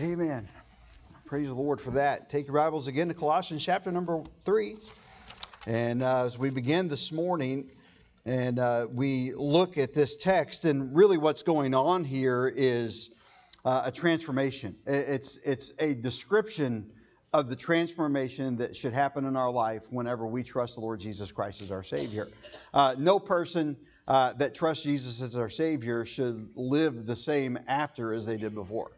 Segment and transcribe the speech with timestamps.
[0.00, 0.48] Amen.
[1.24, 2.28] Praise the Lord for that.
[2.28, 4.76] Take your Bibles again to Colossians chapter number 3.
[5.68, 7.70] And uh, as we begin this morning,
[8.26, 13.14] and uh, we look at this text, and really what's going on here is
[13.64, 14.74] uh, a transformation.
[14.84, 16.90] It's, it's a description
[17.32, 21.30] of the transformation that should happen in our life whenever we trust the Lord Jesus
[21.30, 22.26] Christ as our Savior.
[22.72, 23.76] Uh, no person
[24.08, 28.56] uh, that trusts Jesus as our Savior should live the same after as they did
[28.56, 28.90] before.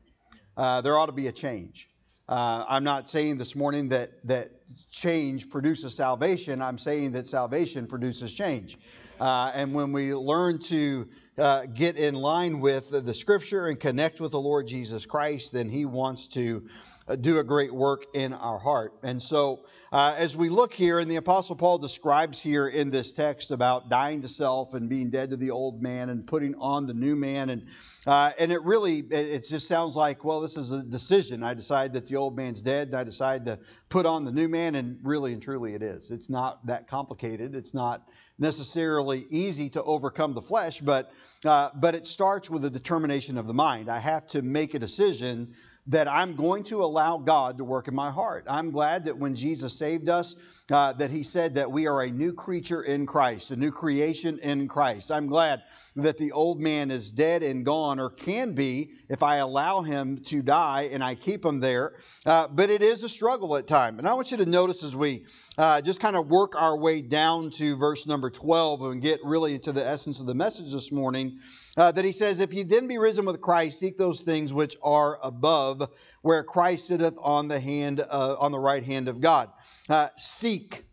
[0.57, 1.89] Uh, there ought to be a change.
[2.29, 4.49] Uh, I'm not saying this morning that, that
[4.91, 6.61] change produces salvation.
[6.61, 8.77] I'm saying that salvation produces change.
[9.21, 11.09] Uh, and when we learn to
[11.39, 15.69] uh, get in line with the, Scripture and connect with the Lord Jesus Christ, then
[15.69, 16.67] He wants to
[17.15, 18.95] do a great work in our heart.
[19.05, 23.13] And so, uh, as we look here, and the Apostle Paul describes here in this
[23.13, 26.87] text about dying to self and being dead to the old man and putting on
[26.87, 27.67] the new man, and
[28.07, 31.45] uh, and it really it just sounds like well, this is a decision.
[31.45, 34.49] I decide that the old man's dead, and I decide to put on the new
[34.49, 36.11] man, and really and truly it is.
[36.11, 37.55] It's not that complicated.
[37.55, 41.11] It's not necessarily easy to overcome the flesh, but
[41.45, 43.89] uh, but it starts with a determination of the mind.
[43.89, 45.55] I have to make a decision
[45.87, 48.45] that I'm going to allow God to work in my heart.
[48.49, 50.35] I'm glad that when Jesus saved us,
[50.71, 54.39] uh, that He said that we are a new creature in Christ, a new creation
[54.43, 55.11] in Christ.
[55.11, 55.63] I'm glad
[55.97, 60.19] that the old man is dead and gone, or can be if I allow him
[60.25, 61.95] to die and I keep him there.
[62.25, 63.99] Uh, but it is a struggle at times.
[63.99, 65.25] And I want you to notice as we
[65.57, 69.55] uh, just kind of work our way down to verse number 12 and get really
[69.55, 71.39] into the essence of the message this morning.
[71.79, 74.77] Uh, that he says, If ye then be risen with Christ, seek those things which
[74.83, 75.87] are above,
[76.23, 79.51] where Christ sitteth on the hand, uh, on the right hand of God.
[79.89, 80.85] Uh, seek.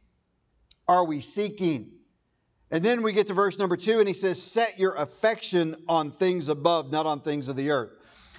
[0.88, 1.92] Are we seeking?
[2.70, 6.12] And then we get to verse number two, and he says, Set your affection on
[6.12, 7.92] things above, not on things of the earth.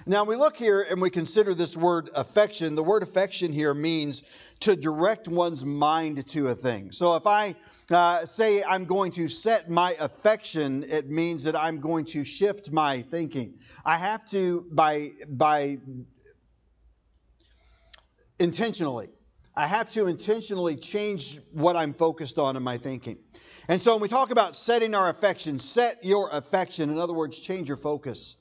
[0.07, 2.75] Now we look here and we consider this word affection.
[2.75, 4.21] The word affection here means
[4.59, 6.91] to direct one's mind to a thing.
[6.91, 7.55] So if I
[7.89, 12.71] uh, say I'm going to set my affection, it means that I'm going to shift
[12.71, 13.55] my thinking.
[13.83, 15.77] I have to, by, by
[18.37, 19.09] intentionally,
[19.57, 23.17] I have to intentionally change what I'm focused on in my thinking.
[23.69, 26.89] And so when we talk about setting our affection, set your affection.
[26.89, 28.35] In other words, change your focus.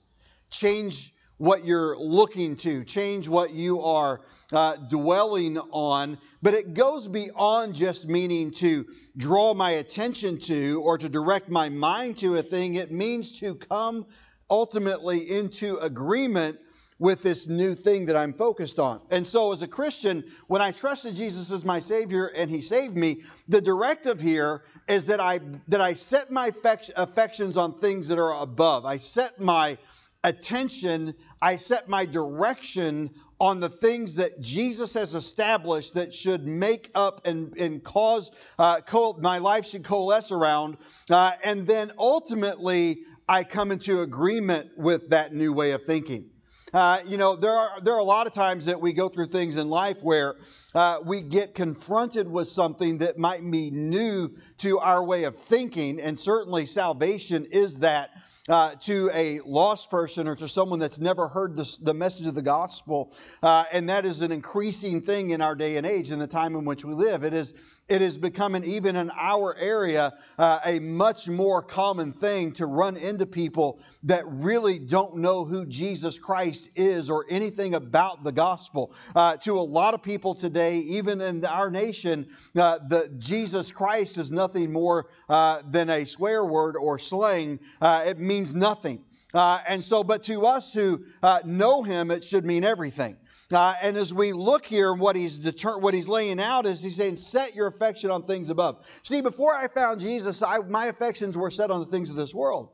[0.50, 4.20] Change what you're looking to, change what you are
[4.52, 6.18] uh, dwelling on.
[6.42, 8.86] But it goes beyond just meaning to
[9.16, 12.74] draw my attention to or to direct my mind to a thing.
[12.74, 14.06] It means to come
[14.50, 16.58] ultimately into agreement
[16.98, 19.00] with this new thing that I'm focused on.
[19.10, 22.96] And so, as a Christian, when I trusted Jesus as my Savior and He saved
[22.96, 26.52] me, the directive here is that I that I set my
[26.96, 28.84] affections on things that are above.
[28.84, 29.76] I set my
[30.24, 36.90] attention, I set my direction on the things that Jesus has established that should make
[36.94, 40.78] up and, and cause uh, co- my life should coalesce around.
[41.10, 46.30] Uh, and then ultimately, I come into agreement with that new way of thinking.
[46.74, 49.26] Uh, you know, there are there are a lot of times that we go through
[49.26, 50.34] things in life where
[50.74, 56.00] uh, we get confronted with something that might be new to our way of thinking,
[56.00, 58.10] and certainly salvation is that
[58.48, 62.34] uh, to a lost person or to someone that's never heard this, the message of
[62.34, 63.14] the gospel.
[63.42, 66.56] Uh, and that is an increasing thing in our day and age, in the time
[66.56, 67.24] in which we live.
[67.24, 67.54] It is,
[67.88, 72.96] it is becoming, even in our area, uh, a much more common thing to run
[72.96, 78.94] into people that really don't know who Jesus Christ is or anything about the gospel.
[79.14, 84.16] Uh, to a lot of people today, even in our nation, uh, the Jesus Christ
[84.16, 87.60] is nothing more uh, than a swear word or slang.
[87.82, 89.04] it means nothing.
[89.34, 93.16] Uh, and so, but to us who uh, know him, it should mean everything.
[93.54, 96.96] Uh, and as we look here, what he's deter- what he's laying out is he's
[96.96, 98.84] saying, set your affection on things above.
[99.02, 102.34] See, before I found Jesus, I, my affections were set on the things of this
[102.34, 102.70] world.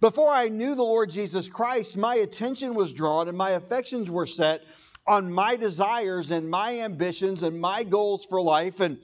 [0.00, 4.26] Before I knew the Lord Jesus Christ, my attention was drawn and my affections were
[4.26, 4.62] set
[5.06, 8.98] on my desires and my ambitions and my goals for life and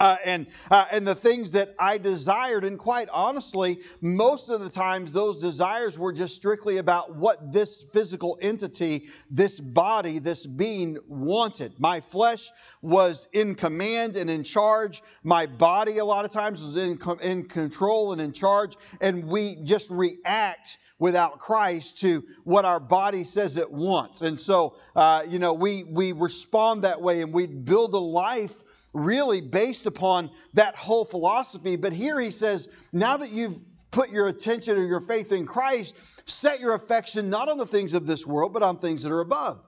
[0.00, 2.64] uh, and uh, and the things that I desired.
[2.64, 7.82] And quite honestly, most of the times those desires were just strictly about what this
[7.82, 11.78] physical entity, this body, this being wanted.
[11.78, 12.50] My flesh
[12.82, 15.02] was in command and in charge.
[15.22, 18.76] My body, a lot of times, was in in control and in charge.
[19.00, 24.22] And we just react without Christ to what our body says it wants.
[24.22, 28.62] And so, uh, you know, we we respond that way, and we build a life
[28.96, 31.76] really based upon that whole philosophy.
[31.76, 33.56] But here he says, now that you've
[33.90, 35.96] put your attention or your faith in Christ,
[36.28, 39.20] set your affection not on the things of this world, but on things that are
[39.20, 39.60] above.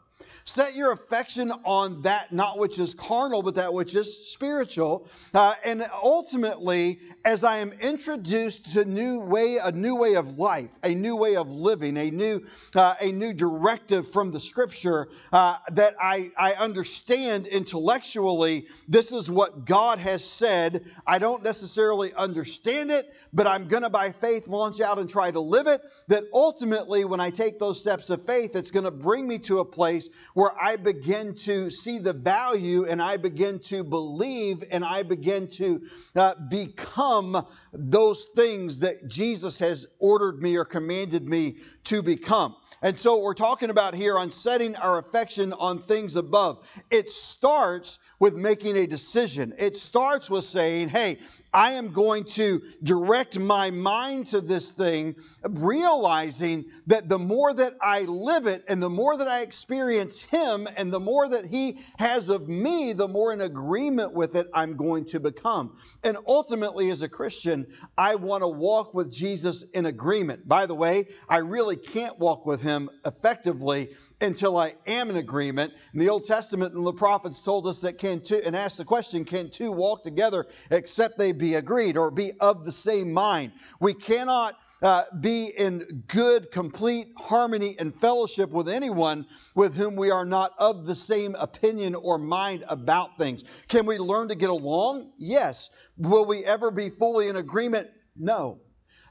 [0.48, 5.06] Set your affection on that, not which is carnal, but that which is spiritual.
[5.34, 10.70] Uh, and ultimately, as I am introduced to new way, a new way of life,
[10.82, 15.58] a new way of living, a new, uh, a new directive from the Scripture, uh,
[15.72, 20.86] that I, I understand intellectually, this is what God has said.
[21.06, 23.04] I don't necessarily understand it,
[23.34, 25.82] but I'm going to by faith launch out and try to live it.
[26.06, 29.58] That ultimately, when I take those steps of faith, it's going to bring me to
[29.58, 30.08] a place
[30.38, 35.48] where I begin to see the value and I begin to believe and I begin
[35.54, 35.82] to
[36.14, 41.56] uh, become those things that Jesus has ordered me or commanded me
[41.86, 42.54] to become.
[42.82, 46.64] And so we're talking about here on setting our affection on things above.
[46.88, 49.54] It starts with making a decision.
[49.58, 51.18] It starts with saying, hey,
[51.52, 57.74] I am going to direct my mind to this thing, realizing that the more that
[57.80, 61.78] I live it and the more that I experience Him and the more that He
[61.98, 65.76] has of me, the more in agreement with it I'm going to become.
[66.04, 67.66] And ultimately, as a Christian,
[67.96, 70.46] I want to walk with Jesus in agreement.
[70.46, 73.88] By the way, I really can't walk with Him effectively
[74.20, 75.72] until I am in agreement.
[75.94, 78.84] In the Old Testament, and the prophets told us that can two, and ask the
[78.84, 83.52] question, can two walk together except they be agreed or be of the same mind?
[83.80, 90.10] We cannot uh, be in good, complete harmony and fellowship with anyone with whom we
[90.10, 93.44] are not of the same opinion or mind about things.
[93.68, 95.12] Can we learn to get along?
[95.18, 95.70] Yes.
[95.96, 97.88] Will we ever be fully in agreement?
[98.16, 98.60] No.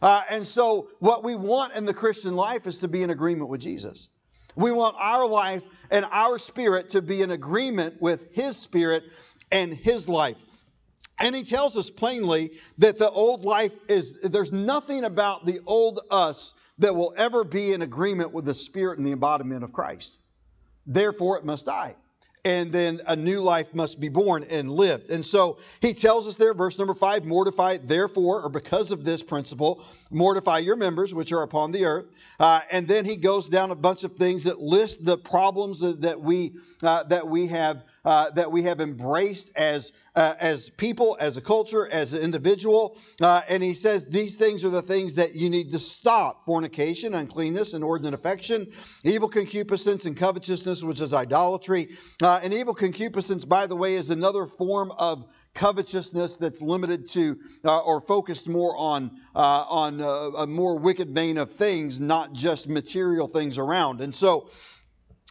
[0.01, 3.49] Uh, and so, what we want in the Christian life is to be in agreement
[3.49, 4.09] with Jesus.
[4.57, 9.03] We want our life and our spirit to be in agreement with His spirit
[9.51, 10.43] and His life.
[11.19, 16.01] And he tells us plainly that the old life is, there's nothing about the old
[16.11, 20.15] us that will ever be in agreement with the spirit and the embodiment of Christ.
[20.85, 21.95] Therefore, it must die
[22.45, 25.09] and then a new life must be born and lived.
[25.09, 29.21] And so he tells us there, verse number five, mortify, therefore, or because of this
[29.21, 32.05] principle, mortify your members which are upon the earth.
[32.39, 36.19] Uh, and then he goes down a bunch of things that list the problems that
[36.19, 36.53] we
[36.83, 41.41] uh, that we have uh, that we have embraced as uh, as people, as a
[41.41, 42.97] culture, as an individual.
[43.21, 47.13] Uh, and he says these things are the things that you need to stop fornication,
[47.13, 48.65] uncleanness, inordinate affection,
[49.03, 51.89] evil concupiscence, and covetousness, which is idolatry.
[52.23, 57.37] Uh, and evil concupiscence, by the way, is another form of covetousness that's limited to
[57.65, 59.99] uh, or focused more on, uh, on
[60.39, 64.01] a more wicked vein of things, not just material things around.
[64.01, 64.49] And so,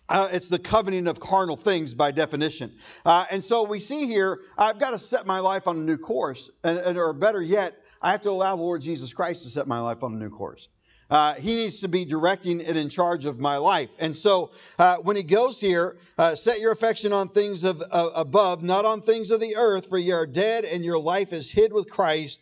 [0.09, 2.73] uh, it's the coveting of carnal things by definition.
[3.05, 5.99] Uh, and so we see here, I've got to set my life on a new
[5.99, 6.51] course.
[6.63, 9.67] And, and, or better yet, I have to allow the Lord Jesus Christ to set
[9.67, 10.69] my life on a new course.
[11.09, 13.91] Uh, he needs to be directing and in charge of my life.
[14.01, 18.63] And so uh, when he goes here, uh, set your affection on things of, above,
[18.63, 21.73] not on things of the earth, for you are dead and your life is hid
[21.73, 22.41] with Christ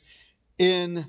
[0.59, 1.05] in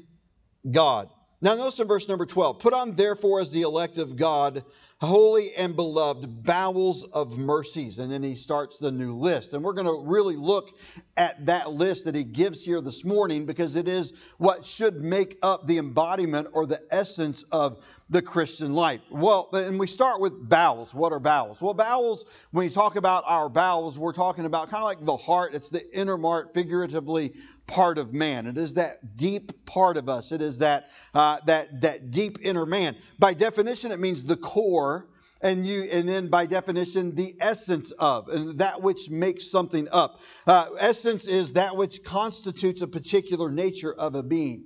[0.70, 1.10] God.
[1.42, 4.64] Now, notice in verse number 12 put on therefore as the elect of God
[5.02, 8.00] holy and beloved, bowels of mercies.
[8.00, 9.54] And then he starts the new list.
[9.54, 10.70] And we're going to really look
[11.18, 15.38] at that list that he gives here this morning because it is what should make
[15.42, 19.02] up the embodiment or the essence of the Christian life.
[19.10, 20.94] Well, and we start with bowels.
[20.94, 21.62] What are bowels?
[21.62, 25.18] Well, bowels, when you talk about our bowels, we're talking about kind of like the
[25.18, 25.54] heart.
[25.54, 27.34] It's the inner part, figuratively,
[27.68, 28.48] part of man.
[28.48, 30.32] It is that deep part of us.
[30.32, 32.96] It is that, uh, that, that deep inner man.
[33.20, 34.95] By definition, it means the core
[35.42, 40.20] and you and then by definition the essence of and that which makes something up.
[40.48, 44.66] Uh, essence is that which constitutes a particular nature of a being.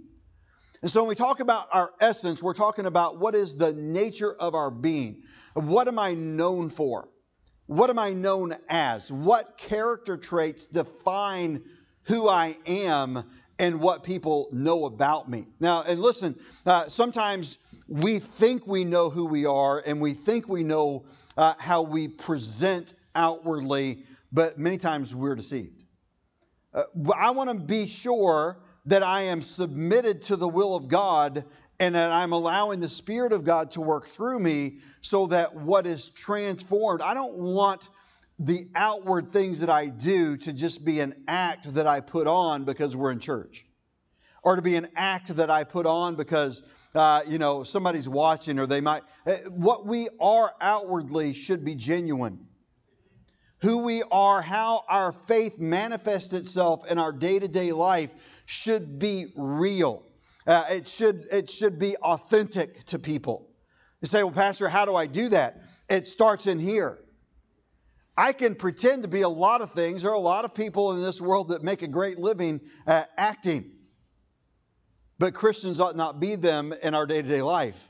[0.82, 4.34] And so when we talk about our essence we're talking about what is the nature
[4.34, 5.24] of our being.
[5.54, 7.10] What am i known for?
[7.66, 9.12] What am i known as?
[9.12, 11.64] What character traits define
[12.04, 13.24] who i am
[13.58, 15.48] and what people know about me?
[15.60, 17.58] Now and listen uh, sometimes
[17.90, 21.06] we think we know who we are and we think we know
[21.36, 25.84] uh, how we present outwardly, but many times we're deceived.
[26.72, 26.84] Uh,
[27.16, 31.44] I want to be sure that I am submitted to the will of God
[31.80, 35.88] and that I'm allowing the Spirit of God to work through me so that what
[35.88, 37.90] is transformed, I don't want
[38.38, 42.66] the outward things that I do to just be an act that I put on
[42.66, 43.66] because we're in church,
[44.44, 46.64] or to be an act that I put on because
[46.96, 49.04] uh, you know, somebody's watching or they might.
[49.26, 52.48] Uh, what we are outwardly should be genuine.
[53.62, 58.12] Who we are, how our faith manifests itself in our day to day life
[58.46, 60.04] should be real.
[60.48, 63.50] Uh, it, should, it should be authentic to people.
[64.02, 65.62] You say, well, Pastor, how do I do that?
[65.90, 67.00] It starts in here.
[68.16, 70.02] I can pretend to be a lot of things.
[70.02, 73.04] There are a lot of people in this world that make a great living uh,
[73.18, 73.72] acting.
[75.20, 77.86] But Christians ought not be them in our day to day life.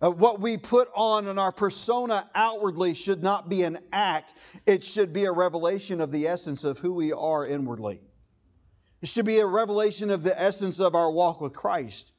[0.00, 4.32] Uh, what we put on in our persona outwardly should not be an act,
[4.64, 8.00] it should be a revelation of the essence of who we are inwardly.
[9.02, 12.12] It should be a revelation of the essence of our walk with Christ.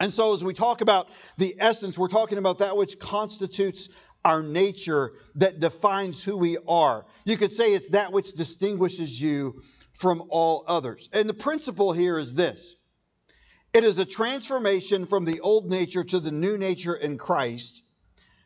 [0.00, 3.88] And so, as we talk about the essence, we're talking about that which constitutes
[4.24, 7.04] our nature, that defines who we are.
[7.24, 9.60] You could say it's that which distinguishes you
[9.92, 11.08] from all others.
[11.12, 12.76] And the principle here is this
[13.74, 17.82] it is a transformation from the old nature to the new nature in Christ,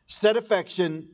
[0.06, 1.09] set affection,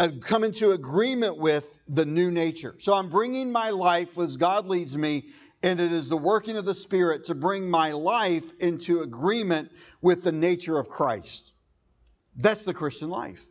[0.00, 2.74] and come into agreement with the new nature.
[2.78, 5.24] So I'm bringing my life as God leads me
[5.62, 10.22] and it is the working of the Spirit to bring my life into agreement with
[10.22, 11.52] the nature of Christ.
[12.36, 13.44] That's the Christian life.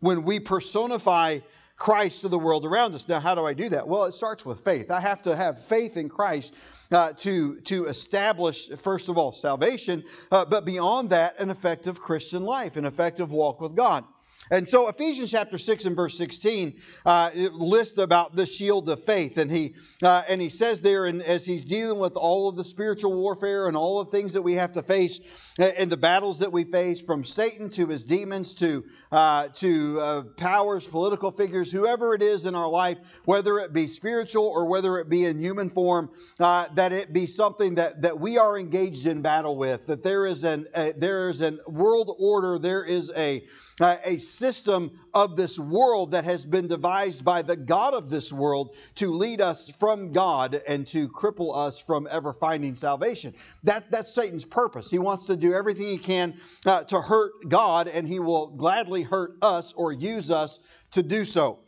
[0.00, 1.40] When we personify
[1.82, 3.08] Christ to the world around us.
[3.08, 3.88] Now, how do I do that?
[3.88, 4.92] Well, it starts with faith.
[4.92, 6.54] I have to have faith in Christ
[6.92, 12.44] uh, to, to establish, first of all, salvation, uh, but beyond that, an effective Christian
[12.44, 14.04] life, an effective walk with God.
[14.52, 16.74] And so Ephesians chapter 6 and verse 16
[17.06, 19.38] uh, lists about the shield of faith.
[19.38, 22.64] And he, uh, and he says there, and as he's dealing with all of the
[22.64, 25.20] spiritual warfare and all the things that we have to face
[25.58, 30.22] and the battles that we face, from Satan to his demons to, uh, to uh,
[30.36, 34.98] powers, political figures, whoever it is in our life, whether it be spiritual or whether
[34.98, 39.06] it be in human form, uh, that it be something that, that we are engaged
[39.06, 40.66] in battle with, that there is an,
[40.96, 43.42] there is a world order, there is a,
[43.80, 48.76] a system of this world that has been devised by the God of this world
[48.96, 53.32] to lead us from God and to cripple us from ever finding salvation.
[53.64, 54.90] That, that's Satan's purpose.
[54.90, 56.34] He wants to do everything he can
[56.66, 60.60] uh, to hurt God, and he will gladly hurt us or use us
[60.92, 61.58] to do so.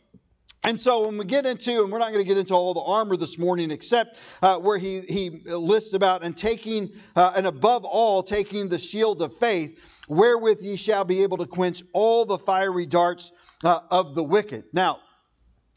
[0.65, 2.81] And so when we get into, and we're not going to get into all the
[2.81, 7.85] armor this morning, except uh, where he, he lists about and taking, uh, and above
[7.85, 12.37] all, taking the shield of faith wherewith ye shall be able to quench all the
[12.37, 13.31] fiery darts
[13.63, 14.65] uh, of the wicked.
[14.73, 14.99] Now,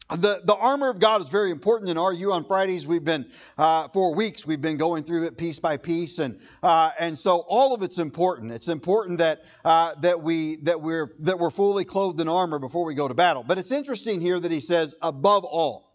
[0.09, 2.87] the, the armor of God is very important in RU on Fridays.
[2.87, 6.17] We've been, uh, for weeks, we've been going through it piece by piece.
[6.17, 8.51] And, uh, and so all of it's important.
[8.51, 12.85] It's important that, uh, that, we, that, we're, that we're fully clothed in armor before
[12.85, 13.43] we go to battle.
[13.43, 15.93] But it's interesting here that he says, above all,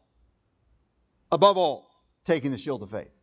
[1.33, 1.91] above all,
[2.25, 3.14] taking the shield of faith.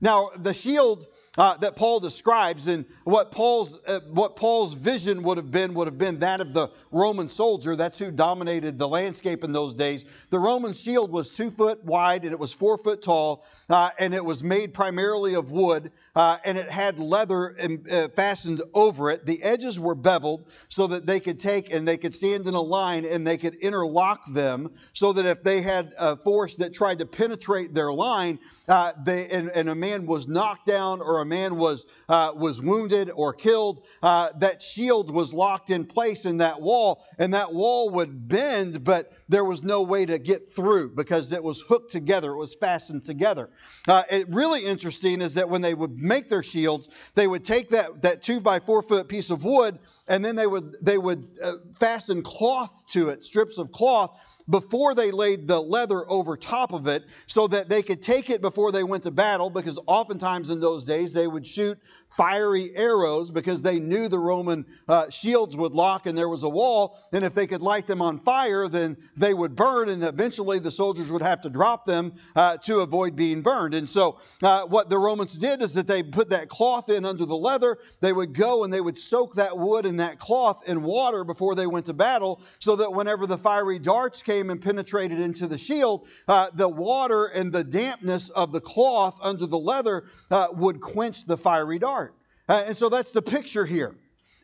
[0.00, 5.36] Now, the shield uh, that Paul describes and what Paul's, uh, what Paul's vision would
[5.36, 7.74] have been would have been that of the Roman soldier.
[7.74, 10.26] That's who dominated the landscape in those days.
[10.30, 14.14] The Roman shield was two foot wide and it was four foot tall, uh, and
[14.14, 17.56] it was made primarily of wood, uh, and it had leather
[17.90, 19.26] uh, fastened over it.
[19.26, 22.60] The edges were beveled so that they could take and they could stand in a
[22.60, 27.00] line and they could interlock them so that if they had a force that tried
[27.00, 31.26] to penetrate their line, uh, they, and, and a man was knocked down or a
[31.26, 36.38] man was, uh, was wounded or killed, uh, that shield was locked in place in
[36.38, 40.90] that wall, and that wall would bend, but there was no way to get through
[40.90, 43.50] because it was hooked together, it was fastened together.
[43.88, 47.70] Uh, it really interesting is that when they would make their shields, they would take
[47.70, 49.78] that, that two by four foot piece of wood,
[50.08, 54.94] and then they would they would uh, fasten cloth to it, strips of cloth before
[54.94, 58.72] they laid the leather over top of it so that they could take it before
[58.72, 61.78] they went to battle because oftentimes in those days they would shoot
[62.10, 66.48] fiery arrows because they knew the Roman uh, shields would lock and there was a
[66.48, 70.58] wall and if they could light them on fire then they would burn and eventually
[70.58, 74.64] the soldiers would have to drop them uh, to avoid being burned and so uh,
[74.66, 78.12] what the Romans did is that they put that cloth in under the leather they
[78.12, 81.66] would go and they would soak that wood and that cloth in water before they
[81.66, 86.06] went to battle so that whenever the fiery darts came and penetrated into the shield,
[86.28, 91.24] uh, the water and the dampness of the cloth under the leather uh, would quench
[91.24, 92.14] the fiery dart.
[92.48, 93.94] Uh, and so that's the picture here.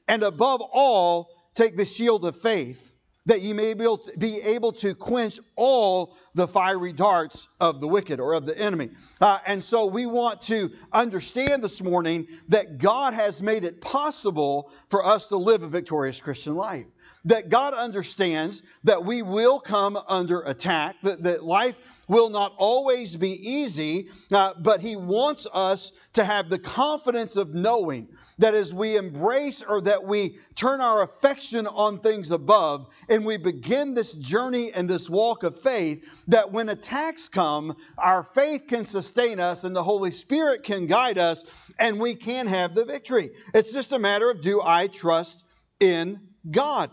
[0.09, 2.93] And above all, take the shield of faith
[3.27, 8.33] that you may be able to quench all the fiery darts of the wicked or
[8.33, 8.91] of the enemy.
[9.21, 14.73] Uh, and so we want to understand this morning that God has made it possible
[14.89, 16.87] for us to live a victorious Christian life
[17.27, 23.15] that God understands that we will come under attack, that, that life will not always
[23.15, 28.09] be easy, uh, but He wants us to have the confidence of knowing
[28.39, 33.37] that as we embrace or that we turn our affection on things above and we
[33.37, 38.85] begin this journey and this walk of faith, that when attacks come, our faith can
[38.85, 41.45] sustain us and the Holy Spirit can guide us
[41.79, 43.31] and we can have the victory.
[43.55, 45.45] It's just a matter of do I trust
[45.79, 46.91] in God?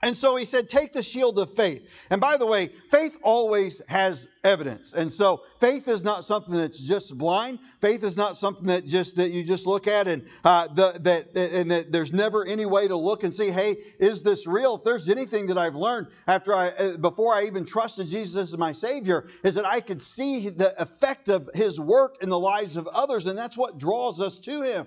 [0.00, 2.06] And so he said, take the shield of faith.
[2.08, 4.92] And by the way, faith always has evidence.
[4.92, 7.58] And so faith is not something that's just blind.
[7.80, 11.36] Faith is not something that just that you just look at and uh, the, that
[11.36, 14.76] and that there's never any way to look and see, hey, is this real?
[14.76, 18.56] If there's anything that I've learned after I uh, before I even trusted Jesus as
[18.56, 22.76] my Savior, is that I could see the effect of His work in the lives
[22.76, 24.86] of others, and that's what draws us to Him.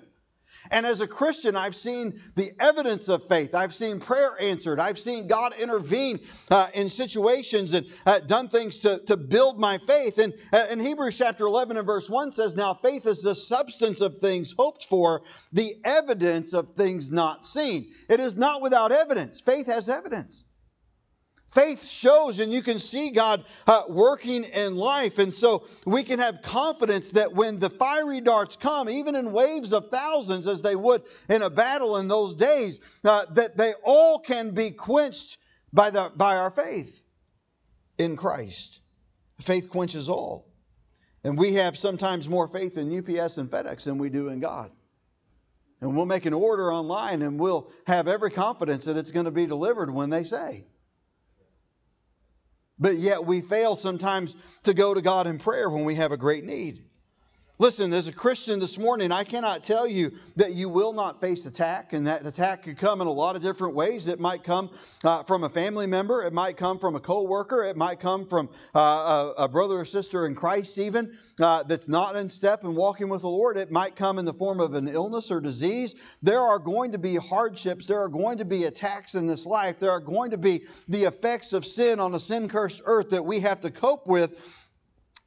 [0.70, 3.54] And as a Christian, I've seen the evidence of faith.
[3.54, 4.78] I've seen prayer answered.
[4.78, 9.78] I've seen God intervene uh, in situations and uh, done things to, to build my
[9.78, 10.18] faith.
[10.18, 14.00] And uh, in Hebrews chapter 11 and verse 1 says, Now faith is the substance
[14.00, 17.92] of things hoped for, the evidence of things not seen.
[18.08, 19.40] It is not without evidence.
[19.40, 20.44] Faith has evidence.
[21.52, 25.18] Faith shows, and you can see God uh, working in life.
[25.18, 29.74] And so we can have confidence that when the fiery darts come, even in waves
[29.74, 34.18] of thousands, as they would in a battle in those days, uh, that they all
[34.18, 35.36] can be quenched
[35.74, 37.02] by, the, by our faith
[37.98, 38.80] in Christ.
[39.40, 40.46] Faith quenches all.
[41.22, 44.70] And we have sometimes more faith in UPS and FedEx than we do in God.
[45.82, 49.30] And we'll make an order online and we'll have every confidence that it's going to
[49.30, 50.64] be delivered when they say.
[52.82, 54.34] But yet we fail sometimes
[54.64, 56.82] to go to God in prayer when we have a great need.
[57.62, 61.46] Listen, as a Christian this morning, I cannot tell you that you will not face
[61.46, 64.08] attack, and that attack could come in a lot of different ways.
[64.08, 64.68] It might come
[65.04, 68.50] uh, from a family member, it might come from a coworker, it might come from
[68.74, 72.74] uh, a, a, brother or sister in Christ, even uh, that's not in step and
[72.74, 73.56] walking with the Lord.
[73.56, 75.94] It might come in the form of an illness or disease.
[76.20, 79.78] There are going to be hardships, there are going to be attacks in this life,
[79.78, 83.24] there are going to be the effects of sin on a sin cursed earth that
[83.24, 84.58] we have to cope with.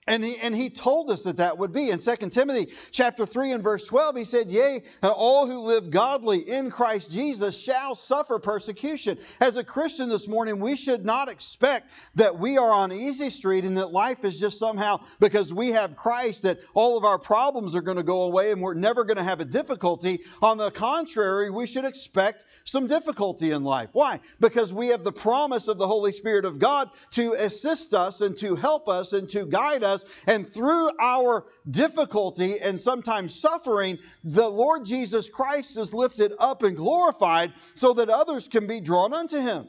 [0.07, 1.89] And he, and he told us that that would be.
[1.89, 6.39] In 2 Timothy chapter 3 and verse 12, he said, Yea, all who live godly
[6.39, 9.17] in Christ Jesus shall suffer persecution.
[9.41, 13.65] As a Christian this morning, we should not expect that we are on easy street
[13.65, 17.75] and that life is just somehow because we have Christ that all of our problems
[17.75, 20.19] are going to go away and we're never going to have a difficulty.
[20.39, 23.89] On the contrary, we should expect some difficulty in life.
[23.93, 24.19] Why?
[24.39, 28.37] Because we have the promise of the Holy Spirit of God to assist us and
[28.37, 30.05] to help us and to guide us us.
[30.27, 36.77] And through our difficulty and sometimes suffering, the Lord Jesus Christ is lifted up and
[36.77, 39.67] glorified so that others can be drawn unto him.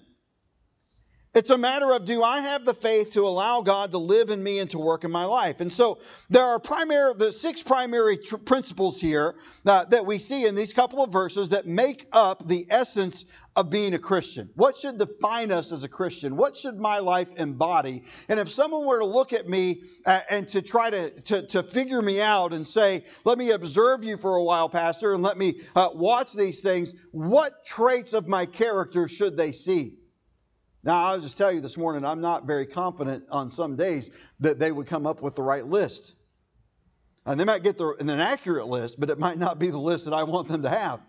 [1.37, 4.43] It's a matter of do I have the faith to allow God to live in
[4.43, 5.61] me and to work in my life?
[5.61, 5.99] And so
[6.31, 9.35] there are primary, the six primary tr- principles here
[9.67, 13.69] uh, that we see in these couple of verses that make up the essence of
[13.69, 14.49] being a Christian.
[14.55, 16.39] What should define us as a Christian?
[16.39, 18.05] What should my life embody?
[18.31, 21.63] And if someone were to look at me uh, and to try to, to, to,
[21.63, 25.37] figure me out and say, let me observe you for a while, Pastor, and let
[25.37, 29.99] me uh, watch these things, what traits of my character should they see?
[30.87, 34.61] Now, I'll just tell you this morning, I'm not very confident on some days that
[34.61, 36.15] they would come up with the right list.
[37.27, 40.05] And they might get the, an accurate list, but it might not be the list
[40.05, 41.01] that I want them to have.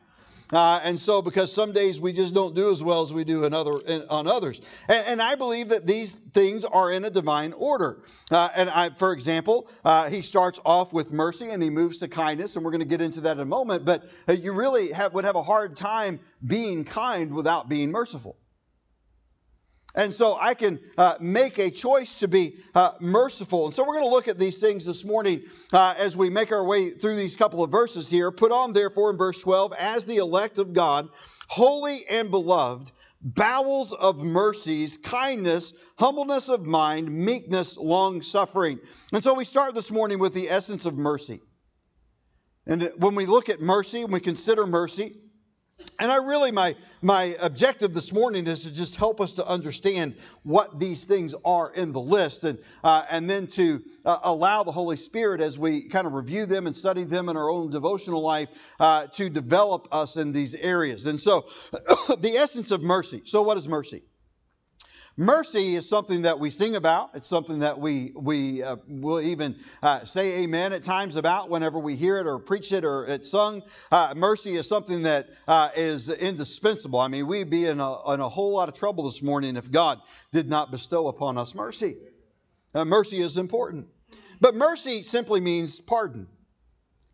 [0.51, 3.43] Uh, and so, because some days we just don't do as well as we do
[3.43, 4.61] in other, in, on others.
[4.87, 7.99] And, and, I believe that these things are in a divine order.
[8.31, 12.07] Uh, and I, for example, uh, he starts off with mercy and he moves to
[12.07, 13.85] kindness, and we're going to get into that in a moment.
[13.85, 18.37] But uh, you really have, would have a hard time being kind without being merciful.
[19.97, 23.65] And so I can uh, make a choice to be uh, merciful.
[23.65, 25.41] And so we're going to look at these things this morning
[25.73, 28.31] uh, as we make our way through these couple of verses here.
[28.31, 31.10] Put on, therefore, in verse 12, as the elect of God,
[31.47, 38.79] holy and beloved, bowels of mercies, kindness, humbleness of mind, meekness, long suffering.
[39.12, 41.41] And so we start this morning with the essence of mercy.
[42.67, 45.15] And when we look at mercy, when we consider mercy,
[45.99, 50.15] and I really, my, my objective this morning is to just help us to understand
[50.43, 54.71] what these things are in the list and, uh, and then to uh, allow the
[54.71, 58.21] Holy Spirit as we kind of review them and study them in our own devotional
[58.21, 61.07] life uh, to develop us in these areas.
[61.07, 61.41] And so,
[62.19, 63.21] the essence of mercy.
[63.25, 64.03] So, what is mercy?
[65.19, 67.10] Mercy is something that we sing about.
[67.15, 71.80] It's something that we we uh, will even uh, say amen at times about whenever
[71.80, 73.63] we hear it or preach it or it's sung.
[73.91, 76.99] Uh, mercy is something that uh, is indispensable.
[76.99, 79.71] I mean, we'd be in a, in a whole lot of trouble this morning if
[79.71, 79.99] God
[80.34, 81.97] did not bestow upon us mercy.
[82.75, 83.88] Uh, mercy is important.
[84.39, 86.27] But mercy simply means pardon,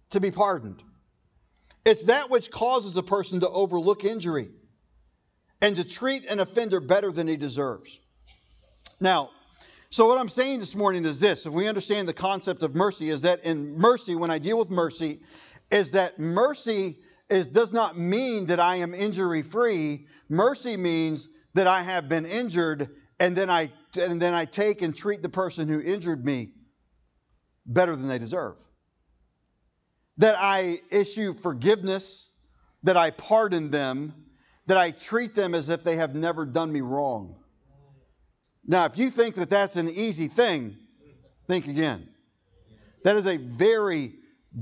[0.10, 0.84] to be pardoned.
[1.86, 4.50] It's that which causes a person to overlook injury
[5.64, 7.98] and to treat an offender better than he deserves.
[9.00, 9.32] Now,
[9.90, 13.10] so what I'm saying this morning is this, if we understand the concept of mercy,
[13.10, 15.22] is that in mercy, when I deal with mercy,
[15.72, 16.98] is that mercy
[17.30, 20.08] is, does not mean that I am injury free.
[20.28, 23.70] Mercy means that I have been injured and then I
[24.02, 26.50] and then I take and treat the person who injured me
[27.66, 28.56] better than they deserve.
[30.18, 32.30] That I issue forgiveness,
[32.82, 34.23] that I pardon them,
[34.68, 37.36] that I treat them as if they have never done me wrong.
[38.66, 40.78] Now, if you think that that's an easy thing,
[41.48, 42.08] think again.
[43.04, 44.14] That is a very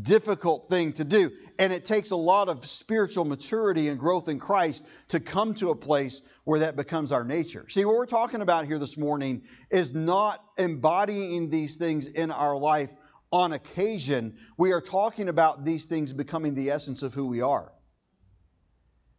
[0.01, 1.31] difficult thing to do.
[1.59, 5.69] And it takes a lot of spiritual maturity and growth in Christ to come to
[5.69, 7.65] a place where that becomes our nature.
[7.69, 12.57] See, what we're talking about here this morning is not embodying these things in our
[12.57, 12.91] life
[13.31, 14.37] on occasion.
[14.57, 17.71] We are talking about these things becoming the essence of who we are.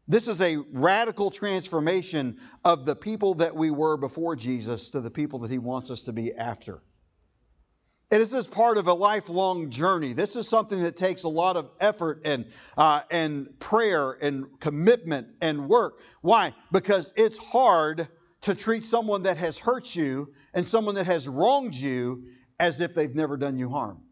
[0.09, 5.11] This is a radical transformation of the people that we were before Jesus to the
[5.11, 6.83] people that he wants us to be after.
[8.11, 10.13] And this is part of a lifelong journey.
[10.13, 12.45] This is something that takes a lot of effort and,
[12.77, 15.99] uh, and prayer and commitment and work.
[16.21, 16.53] Why?
[16.71, 18.07] Because it's hard
[18.43, 22.27] to treat someone that has hurt you and someone that has wronged you
[22.61, 24.03] as if they've never done you harm.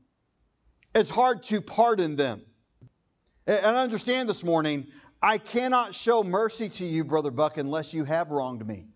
[0.94, 2.40] It's hard to pardon them.
[3.46, 4.86] And I understand this morning,
[5.22, 8.86] I cannot show mercy to you, Brother Buck, unless you have wronged me.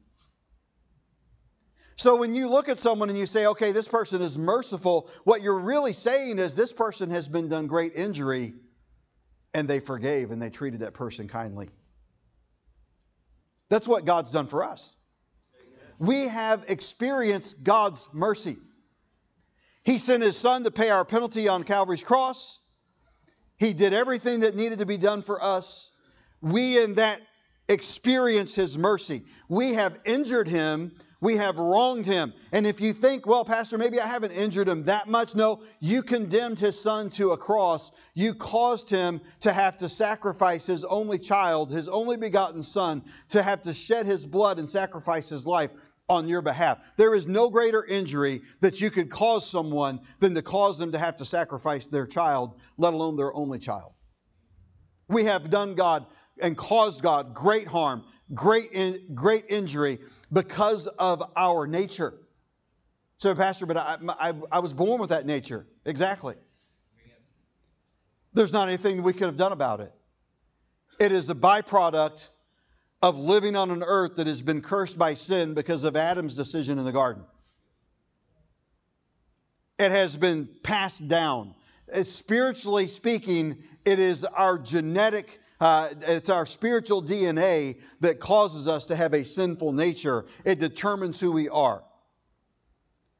[1.96, 5.42] So when you look at someone and you say, okay, this person is merciful, what
[5.42, 8.54] you're really saying is this person has been done great injury
[9.52, 11.68] and they forgave and they treated that person kindly.
[13.68, 14.96] That's what God's done for us.
[15.98, 18.56] We have experienced God's mercy.
[19.84, 22.58] He sent his son to pay our penalty on Calvary's cross.
[23.56, 25.92] He did everything that needed to be done for us.
[26.44, 27.20] We, in that,
[27.68, 29.24] experienced his mercy.
[29.48, 30.92] We have injured him
[31.24, 32.34] we have wronged him.
[32.52, 36.02] And if you think, well, Pastor, maybe I haven't injured him that much, no, you
[36.02, 37.92] condemned his son to a cross.
[38.14, 43.42] You caused him to have to sacrifice his only child, his only begotten son, to
[43.42, 45.70] have to shed his blood and sacrifice his life
[46.10, 46.76] on your behalf.
[46.98, 50.98] There is no greater injury that you could cause someone than to cause them to
[50.98, 53.94] have to sacrifice their child, let alone their only child.
[55.08, 56.06] We have done God
[56.40, 59.98] and caused God great harm, great, in, great injury
[60.32, 62.14] because of our nature.
[63.18, 65.66] So, Pastor, but I, I, I was born with that nature.
[65.84, 66.34] Exactly.
[68.32, 69.92] There's not anything we could have done about it.
[70.98, 72.28] It is a byproduct
[73.00, 76.78] of living on an earth that has been cursed by sin because of Adam's decision
[76.78, 77.24] in the garden.
[79.78, 81.54] It has been passed down.
[82.02, 88.96] Spiritually speaking, it is our genetic uh, it's our spiritual DNA that causes us to
[88.96, 90.24] have a sinful nature.
[90.44, 91.82] It determines who we are.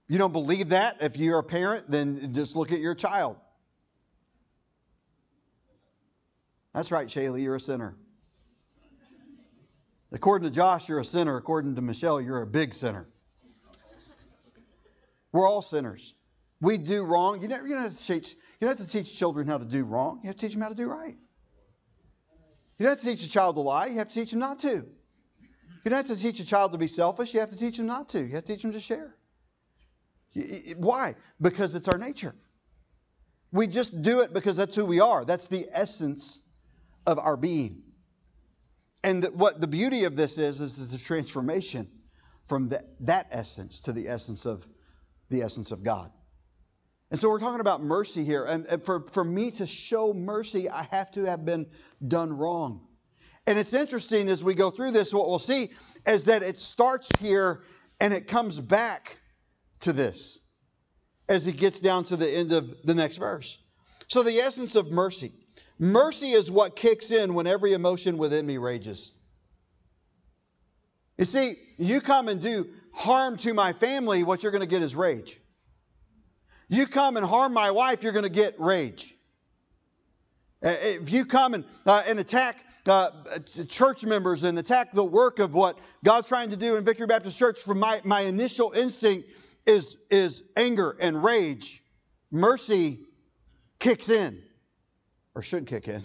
[0.09, 0.99] You don't believe that?
[1.01, 3.37] If you're a parent, then just look at your child.
[6.75, 7.95] That's right, Shaylee, you're a sinner.
[10.13, 11.37] According to Josh, you're a sinner.
[11.37, 13.07] According to Michelle, you're a big sinner.
[15.33, 16.15] We're all sinners.
[16.61, 17.43] We do wrong.
[17.43, 18.33] You don't, have to teach.
[18.35, 20.21] You don't have to teach children how to do wrong.
[20.23, 21.17] You have to teach them how to do right.
[22.79, 24.59] You don't have to teach a child to lie, you have to teach them not
[24.61, 24.87] to.
[25.85, 27.87] You don't have to teach a child to be selfish, you have to teach them
[27.87, 28.21] not to.
[28.21, 29.15] You have to teach them to share.
[30.79, 31.15] Why?
[31.41, 32.35] Because it's our nature.
[33.53, 35.25] We just do it because that's who we are.
[35.25, 36.41] That's the essence
[37.07, 37.83] of our being.
[39.05, 41.89] And what the beauty of this is, is the transformation
[42.47, 44.67] from that essence to the essence of
[45.29, 46.11] the essence of God.
[47.15, 48.45] And so we're talking about mercy here.
[48.45, 51.69] And, and for, for me to show mercy, I have to have been
[52.05, 52.89] done wrong.
[53.47, 55.71] And it's interesting as we go through this, what we'll see
[56.09, 57.63] is that it starts here
[58.01, 59.17] and it comes back
[59.83, 60.41] to this
[61.29, 63.61] as it gets down to the end of the next verse.
[64.09, 65.31] So, the essence of mercy
[65.79, 69.17] mercy is what kicks in when every emotion within me rages.
[71.17, 74.83] You see, you come and do harm to my family, what you're going to get
[74.83, 75.39] is rage.
[76.75, 79.15] You come and harm my wife, you're going to get rage.
[80.61, 82.57] Uh, if you come and, uh, and attack
[82.87, 83.11] uh,
[83.69, 87.39] church members and attack the work of what God's trying to do in Victory Baptist
[87.39, 89.29] Church, from my, my initial instinct
[89.67, 91.81] is, is anger and rage.
[92.33, 92.99] Mercy
[93.79, 94.43] kicks in,
[95.37, 96.03] or should kick in,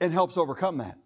[0.00, 0.96] and helps overcome that.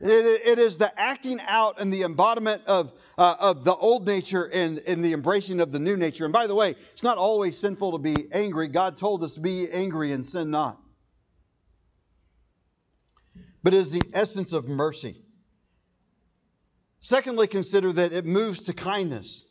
[0.00, 4.48] It, it is the acting out and the embodiment of, uh, of the old nature
[4.52, 6.24] and, and the embracing of the new nature.
[6.24, 8.68] And by the way, it's not always sinful to be angry.
[8.68, 10.80] God told us be angry and sin not.
[13.64, 15.16] But it is the essence of mercy.
[17.00, 19.47] Secondly, consider that it moves to kindness.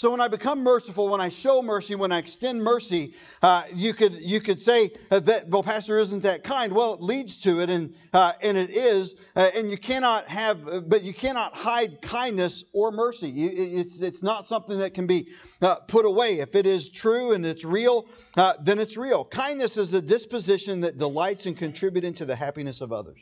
[0.00, 3.92] So when I become merciful, when I show mercy, when I extend mercy, uh, you
[3.92, 6.72] could you could say that well, Pastor, isn't that kind?
[6.72, 10.88] Well, it leads to it, and uh, and it is, uh, and you cannot have,
[10.88, 13.28] but you cannot hide kindness or mercy.
[13.28, 15.28] You, it's it's not something that can be
[15.60, 16.38] uh, put away.
[16.38, 18.08] If it is true and it's real,
[18.38, 19.26] uh, then it's real.
[19.26, 23.20] Kindness is the disposition that delights in contributing to the happiness of others.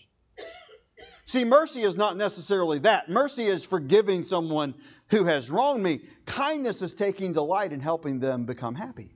[1.28, 3.10] See, mercy is not necessarily that.
[3.10, 4.74] Mercy is forgiving someone
[5.10, 6.00] who has wronged me.
[6.24, 9.10] Kindness is taking delight in helping them become happy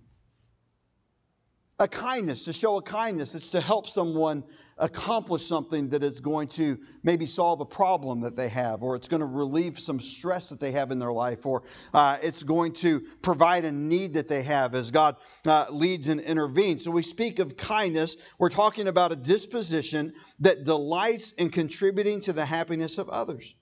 [1.78, 3.35] a kindness, to show a kindness.
[3.35, 4.44] It's to help someone
[4.78, 9.08] accomplish something that is going to maybe solve a problem that they have, or it's
[9.08, 11.62] going to relieve some stress that they have in their life, or
[11.94, 16.20] uh, it's going to provide a need that they have as God uh, leads and
[16.20, 16.85] intervenes.
[16.85, 18.16] So we speak of kindness.
[18.38, 23.54] We're talking about a disposition that delights in contributing to the happiness of others.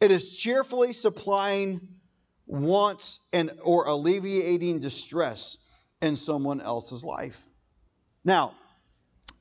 [0.00, 1.80] It is cheerfully supplying
[2.46, 5.58] wants and or alleviating distress
[6.00, 7.44] in someone else's life.
[8.24, 8.54] Now,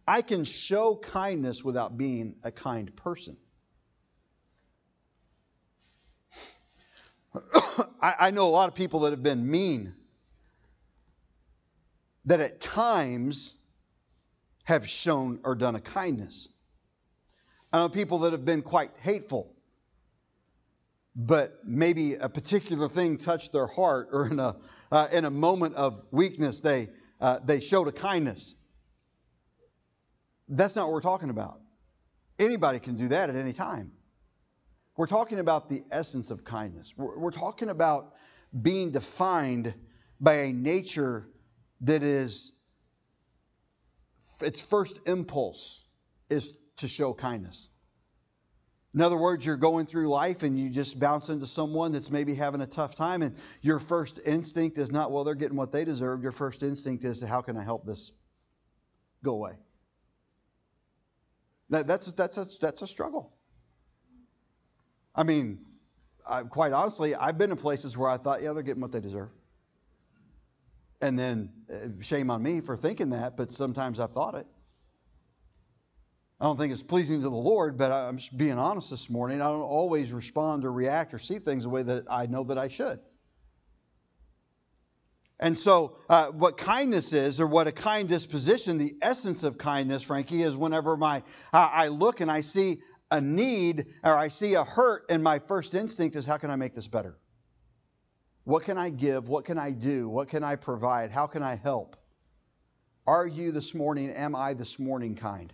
[0.07, 3.37] I can show kindness without being a kind person.
[8.01, 9.93] I, I, know a lot of people that have been mean,
[12.25, 13.55] that at times
[14.63, 16.49] have shown or done a kindness.
[17.71, 19.53] I know people that have been quite hateful,
[21.19, 24.55] but maybe a particular thing touched their heart, or in a,
[24.91, 28.53] uh, in a moment of weakness, they, uh, they showed a kindness.
[30.47, 31.59] That's not what we're talking about.
[32.37, 33.93] Anybody can do that at any time.
[34.95, 36.93] We're talking about the essence of kindness.
[36.95, 38.13] We're, we're talking about
[38.59, 39.73] being defined
[40.19, 41.27] by a nature
[41.81, 42.51] that is,
[44.41, 45.83] its first impulse
[46.29, 47.69] is to show kindness.
[48.97, 52.33] In other words, you're going through life and you just bounce into someone that's maybe
[52.33, 55.85] having a tough time, and your first instinct is not, well, they're getting what they
[55.85, 56.23] deserve.
[56.23, 58.11] Your first instinct is, how can I help this
[59.23, 59.51] go away?
[61.69, 63.31] That, that's, that's, a, that's a struggle.
[65.13, 65.59] I mean,
[66.27, 68.99] I, quite honestly, I've been in places where I thought, yeah, they're getting what they
[68.99, 69.29] deserve.
[71.03, 74.47] And then, uh, shame on me for thinking that, but sometimes I've thought it.
[76.39, 79.41] I don't think it's pleasing to the Lord, but I'm just being honest this morning.
[79.41, 82.59] I don't always respond or react or see things the way that I know that
[82.59, 82.99] I should.
[85.39, 90.03] And so, uh, what kindness is, or what a kind disposition, the essence of kindness,
[90.03, 91.17] Frankie, is whenever my
[91.53, 95.39] uh, I look and I see a need or I see a hurt, and my
[95.39, 97.17] first instinct is, how can I make this better?
[98.45, 99.27] What can I give?
[99.27, 100.07] What can I do?
[100.09, 101.11] What can I provide?
[101.11, 101.97] How can I help?
[103.05, 104.09] Are you this morning?
[104.09, 105.53] Am I this morning kind?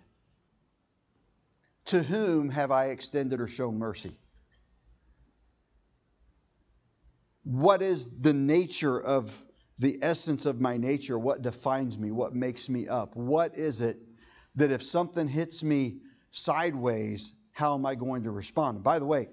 [1.86, 4.12] To whom have I extended or shown mercy?
[7.44, 9.44] What is the nature of
[9.80, 11.20] the essence of my nature?
[11.20, 12.12] What defines me?
[12.12, 13.16] What makes me up?
[13.16, 13.98] What is it
[14.56, 16.00] that if something hits me
[16.32, 18.84] sideways, how am I going to respond?
[18.84, 19.28] By the way,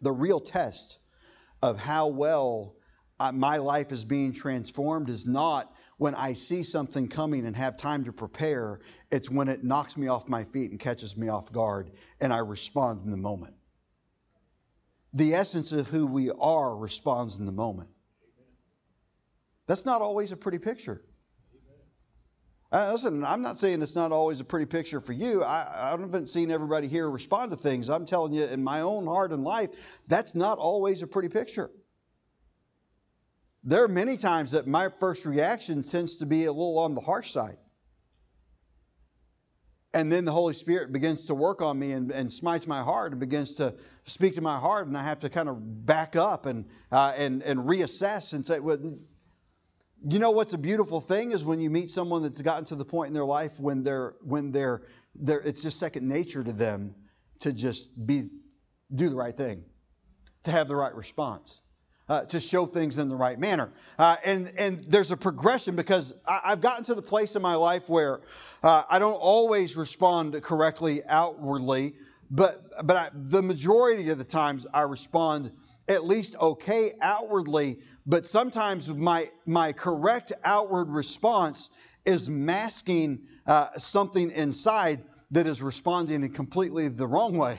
[0.00, 0.98] the real test
[1.62, 2.74] of how well
[3.20, 7.76] uh, my life is being transformed is not when I see something coming and have
[7.76, 11.52] time to prepare, it's when it knocks me off my feet and catches me off
[11.52, 13.54] guard and I respond in the moment.
[15.12, 17.90] The essence of who we are responds in the moment.
[19.66, 21.02] That's not always a pretty picture.
[22.72, 25.44] Uh, listen, I'm not saying it's not always a pretty picture for you.
[25.44, 27.90] I, I haven't seen everybody here respond to things.
[27.90, 31.70] I'm telling you, in my own heart and life, that's not always a pretty picture.
[33.64, 37.00] There are many times that my first reaction tends to be a little on the
[37.00, 37.58] harsh side.
[39.94, 43.12] And then the Holy Spirit begins to work on me and, and smites my heart
[43.12, 46.46] and begins to speak to my heart, and I have to kind of back up
[46.46, 48.78] and, uh, and, and reassess and say, well,
[50.08, 52.86] you know what's a beautiful thing is when you meet someone that's gotten to the
[52.86, 54.82] point in their life when they're when they're,
[55.14, 56.96] they're it's just second nature to them
[57.40, 58.28] to just be
[58.92, 59.62] do the right thing,
[60.42, 61.60] to have the right response
[62.08, 63.70] uh, to show things in the right manner.
[63.98, 67.54] Uh, and, and there's a progression because I, have gotten to the place in my
[67.54, 68.20] life where
[68.62, 71.94] uh, I don't always respond correctly outwardly,
[72.30, 75.50] but, but I, the majority of the times I respond
[75.88, 81.70] at least okay outwardly, but sometimes my, my correct outward response
[82.04, 87.58] is masking uh, something inside that is responding in completely the wrong way.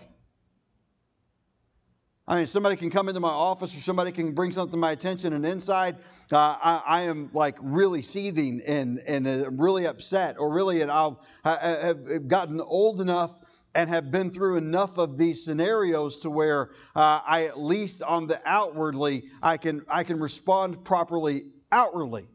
[2.34, 4.90] I mean, somebody can come into my office or somebody can bring something to my
[4.90, 5.98] attention, and inside
[6.32, 10.90] uh, I, I, am like really seething and, and uh, really upset, or really, and
[10.90, 13.38] I'll, I, have gotten old enough
[13.76, 18.26] and have been through enough of these scenarios to where uh, I at least on
[18.26, 22.26] the outwardly I can I can respond properly outwardly.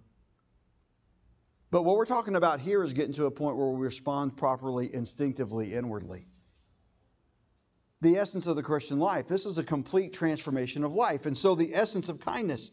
[1.73, 4.95] But what we're talking about here is getting to a point where we respond properly
[4.95, 6.25] instinctively inwardly.
[8.01, 9.27] The essence of the Christian life.
[9.27, 11.27] This is a complete transformation of life.
[11.27, 12.71] And so the essence of kindness.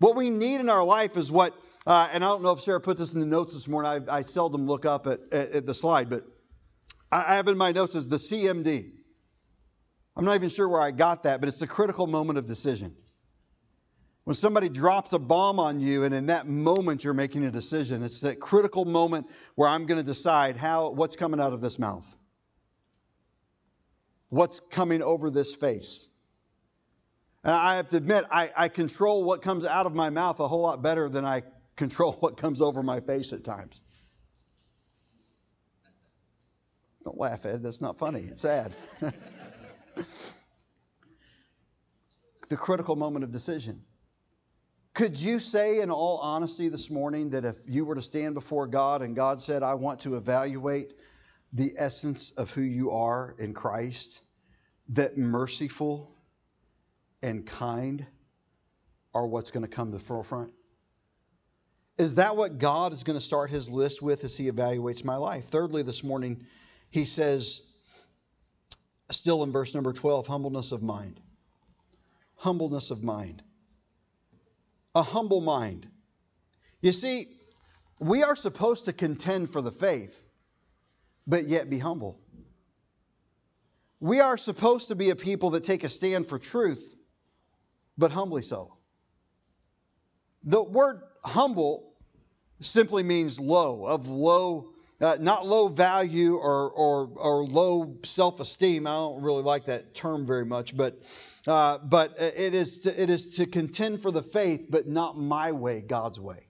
[0.00, 1.54] What we need in our life is what,
[1.86, 4.08] uh, and I don't know if Sarah put this in the notes this morning.
[4.08, 6.24] I, I seldom look up at, at, at the slide, but
[7.10, 8.90] I have in my notes as the CMD.
[10.16, 12.94] I'm not even sure where I got that, but it's the critical moment of decision.
[14.24, 18.02] When somebody drops a bomb on you, and in that moment you're making a decision,
[18.02, 21.78] it's that critical moment where I'm going to decide how what's coming out of this
[21.78, 22.04] mouth,
[24.28, 26.08] what's coming over this face.
[27.44, 30.48] And I have to admit, I, I control what comes out of my mouth a
[30.48, 31.42] whole lot better than I
[31.76, 33.80] control what comes over my face at times.
[37.04, 37.62] Don't laugh, Ed.
[37.62, 38.20] That's not funny.
[38.20, 38.74] It's sad.
[42.48, 43.82] the critical moment of decision.
[44.94, 48.66] Could you say, in all honesty, this morning, that if you were to stand before
[48.66, 50.92] God and God said, I want to evaluate
[51.52, 54.20] the essence of who you are in Christ,
[54.90, 56.14] that merciful
[57.22, 58.06] and kind
[59.14, 60.52] are what's going to come to the forefront?
[61.96, 65.16] Is that what God is going to start his list with as he evaluates my
[65.16, 65.46] life?
[65.46, 66.46] Thirdly, this morning,
[66.90, 67.62] he says,
[69.10, 71.18] still in verse number 12, humbleness of mind.
[72.36, 73.42] Humbleness of mind.
[74.94, 75.88] A humble mind.
[76.80, 77.26] You see,
[77.98, 80.27] we are supposed to contend for the faith,
[81.28, 82.18] but yet be humble.
[84.00, 86.96] We are supposed to be a people that take a stand for truth,
[87.98, 88.74] but humbly so.
[90.44, 91.92] The word humble
[92.60, 98.84] simply means low, of low uh, not low value or, or, or low self esteem.
[98.86, 101.00] I don't really like that term very much, but,
[101.46, 105.52] uh, but it, is to, it is to contend for the faith, but not my
[105.52, 106.47] way, God's way.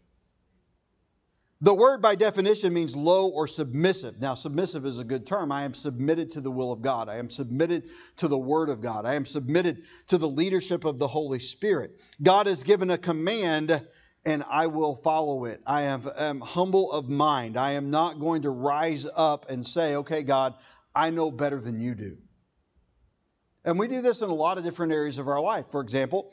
[1.60, 4.20] The word by definition means low or submissive.
[4.20, 5.50] Now, submissive is a good term.
[5.50, 7.08] I am submitted to the will of God.
[7.08, 7.84] I am submitted
[8.18, 9.04] to the word of God.
[9.04, 12.00] I am submitted to the leadership of the Holy Spirit.
[12.22, 13.82] God has given a command
[14.24, 15.60] and I will follow it.
[15.66, 17.56] I am, am, humble of mind.
[17.56, 20.54] I am not going to rise up and say, okay, God,
[20.94, 22.18] I know better than you do.
[23.64, 25.66] And we do this in a lot of different areas of our life.
[25.70, 26.32] For example,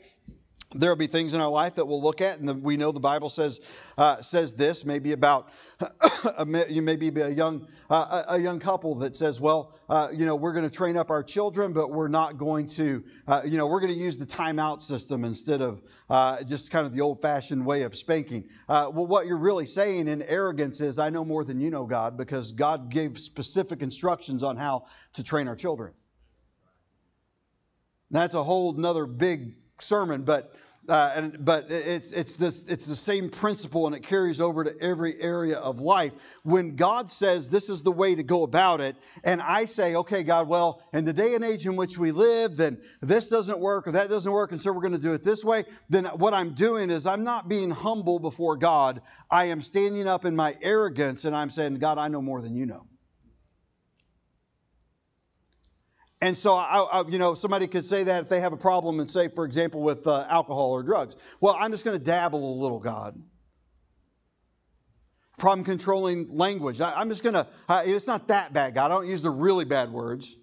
[0.70, 2.90] there will be things in our life that we'll look at, and the, we know
[2.90, 3.60] the Bible says
[3.96, 4.84] uh, says this.
[4.84, 5.50] Maybe about
[6.68, 10.34] you maybe be a young uh, a young couple that says, well, uh, you know,
[10.34, 13.68] we're going to train up our children, but we're not going to, uh, you know,
[13.68, 17.64] we're going to use the timeout system instead of uh, just kind of the old-fashioned
[17.64, 18.48] way of spanking.
[18.68, 21.84] Uh, well, what you're really saying in arrogance is, I know more than you know,
[21.84, 25.92] God, because God gave specific instructions on how to train our children.
[28.10, 30.52] That's a whole another big sermon, but
[30.88, 34.80] uh, and, but it's, it's, this, it's the same principle and it carries over to
[34.80, 36.12] every area of life.
[36.44, 40.22] When God says this is the way to go about it, and I say, okay,
[40.22, 43.88] God, well, in the day and age in which we live, then this doesn't work
[43.88, 46.34] or that doesn't work, and so we're going to do it this way, then what
[46.34, 49.02] I'm doing is I'm not being humble before God.
[49.30, 52.56] I am standing up in my arrogance and I'm saying, God, I know more than
[52.56, 52.86] you know.
[56.22, 59.00] And so, I, I, you know, somebody could say that if they have a problem
[59.00, 61.14] and say, for example, with uh, alcohol or drugs.
[61.40, 63.20] Well, I'm just going to dabble a little, God.
[65.36, 66.80] Problem controlling language.
[66.80, 67.46] I, am just going to,
[67.84, 68.90] it's not that bad, God.
[68.90, 70.34] I don't use the really bad words.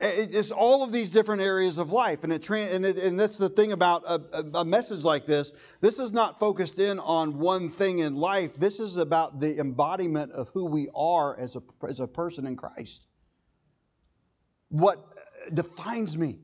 [0.00, 2.24] it's all of these different areas of life.
[2.24, 4.22] And, it, and, it, and that's the thing about a,
[4.54, 5.52] a message like this.
[5.82, 10.32] This is not focused in on one thing in life, this is about the embodiment
[10.32, 13.06] of who we are as a, as a person in Christ
[14.72, 16.38] what uh, defines me.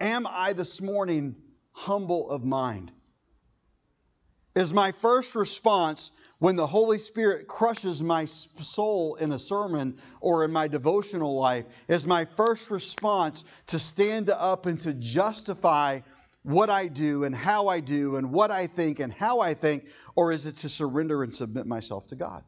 [0.00, 1.36] Am I this morning
[1.72, 2.90] humble of mind?
[4.54, 10.44] Is my first response when the Holy Spirit crushes my soul in a sermon or
[10.44, 16.00] in my devotional life, is my first response to stand up and to justify
[16.42, 19.88] what I do and how I do and what I think and how I think,
[20.16, 22.42] or is it to surrender and submit myself to God?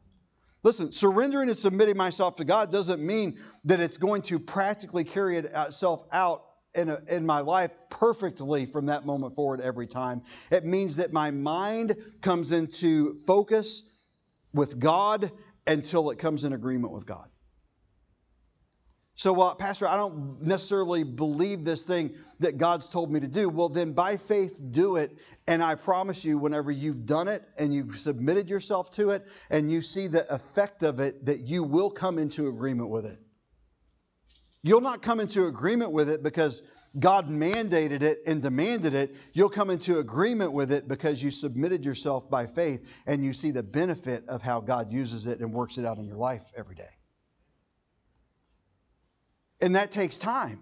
[0.65, 5.37] Listen, surrendering and submitting myself to God doesn't mean that it's going to practically carry
[5.37, 10.23] itself uh, out in, a, in my life perfectly from that moment forward every time.
[10.49, 14.07] It means that my mind comes into focus
[14.55, 15.31] with God
[15.67, 17.29] until it comes in agreement with God.
[19.17, 23.47] So, Pastor, I don't necessarily believe this thing that God's told me to do.
[23.47, 25.19] Well, then by faith, do it.
[25.47, 29.71] And I promise you, whenever you've done it and you've submitted yourself to it and
[29.71, 33.17] you see the effect of it, that you will come into agreement with it.
[34.63, 36.63] You'll not come into agreement with it because
[36.99, 39.15] God mandated it and demanded it.
[39.31, 43.51] You'll come into agreement with it because you submitted yourself by faith and you see
[43.51, 46.75] the benefit of how God uses it and works it out in your life every
[46.75, 46.83] day.
[49.61, 50.59] And that takes time.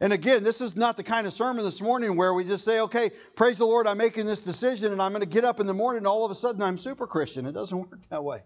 [0.00, 2.80] And again, this is not the kind of sermon this morning where we just say,
[2.80, 5.66] okay, praise the Lord, I'm making this decision and I'm going to get up in
[5.66, 7.46] the morning and all of a sudden I'm super Christian.
[7.46, 8.40] It doesn't work that way.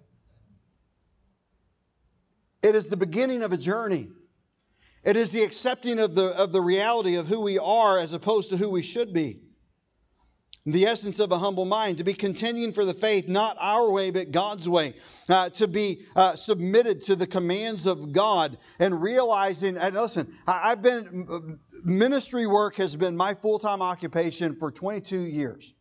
[2.62, 4.08] It is the beginning of a journey.
[5.02, 8.50] It is the accepting of the, of the reality of who we are as opposed
[8.50, 9.40] to who we should be
[10.66, 14.10] the essence of a humble mind, to be contending for the faith, not our way,
[14.10, 14.94] but God's way,
[15.28, 20.70] uh, to be uh, submitted to the commands of God, and realizing, and listen, I,
[20.70, 25.72] have been, ministry work has been my full time occupation for 22 years.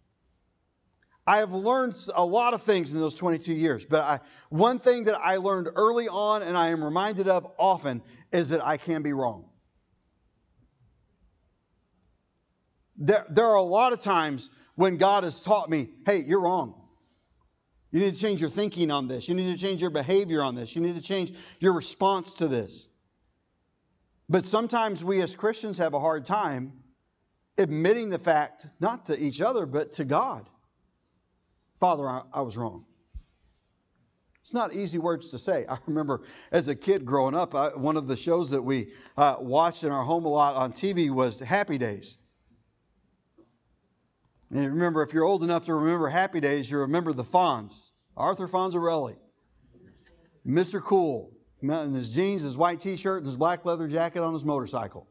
[1.27, 4.19] I have learned a lot of things in those 22 years, but I,
[4.49, 8.63] one thing that I learned early on and I am reminded of often is that
[8.63, 9.49] I can be wrong.
[12.97, 16.82] There, there are a lot of times when God has taught me, hey, you're wrong.
[17.91, 19.30] You need to change your thinking on this.
[19.30, 20.76] You need to change your behavior on this.
[20.76, 22.88] You need to change your response to this.
[24.28, 26.73] But sometimes we as Christians have a hard time
[27.57, 30.49] admitting the fact, not to each other, but to God.
[31.80, 32.86] Father, I, I was wrong.
[34.41, 35.65] It's not easy words to say.
[35.69, 36.21] I remember
[36.51, 39.91] as a kid growing up, I, one of the shows that we uh, watched in
[39.91, 42.17] our home a lot on TV was Happy Days.
[44.52, 48.48] And remember, if you're old enough to remember Happy Days, you remember the Fonz, Arthur
[48.48, 49.18] Fonzarelli,
[50.46, 50.82] Mr.
[50.82, 51.32] Cool,
[51.62, 55.08] in his jeans, his white T-shirt, and his black leather jacket on his motorcycle.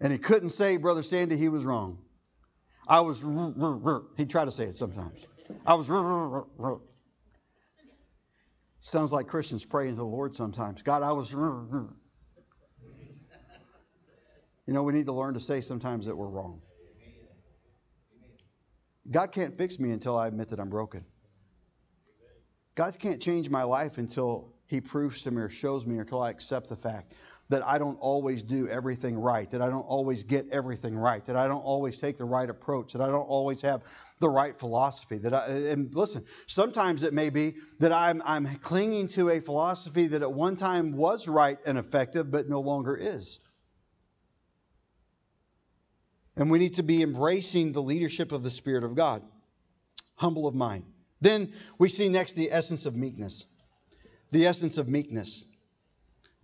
[0.00, 1.98] And he couldn't say, Brother Sandy, he was wrong.
[2.88, 3.20] I was,
[4.16, 5.24] he'd try to say it sometimes.
[5.64, 5.88] I was,
[8.80, 10.82] sounds like Christians praying to the Lord sometimes.
[10.82, 11.88] God, I was, you
[14.66, 16.62] know, we need to learn to say sometimes that we're wrong.
[19.10, 21.04] God can't fix me until I admit that I'm broken.
[22.74, 26.22] God can't change my life until He proves to me or shows me or until
[26.22, 27.14] I accept the fact
[27.48, 31.36] that I don't always do everything right, that I don't always get everything right, that
[31.36, 33.84] I don't always take the right approach, that I don't always have
[34.20, 35.18] the right philosophy.
[35.18, 40.08] That I, and listen, sometimes it may be that I'm, I'm clinging to a philosophy
[40.08, 43.38] that at one time was right and effective, but no longer is.
[46.36, 49.22] And we need to be embracing the leadership of the Spirit of God.
[50.16, 50.84] Humble of mind.
[51.20, 53.46] Then we see next the essence of meekness.
[54.32, 55.44] The essence of meekness.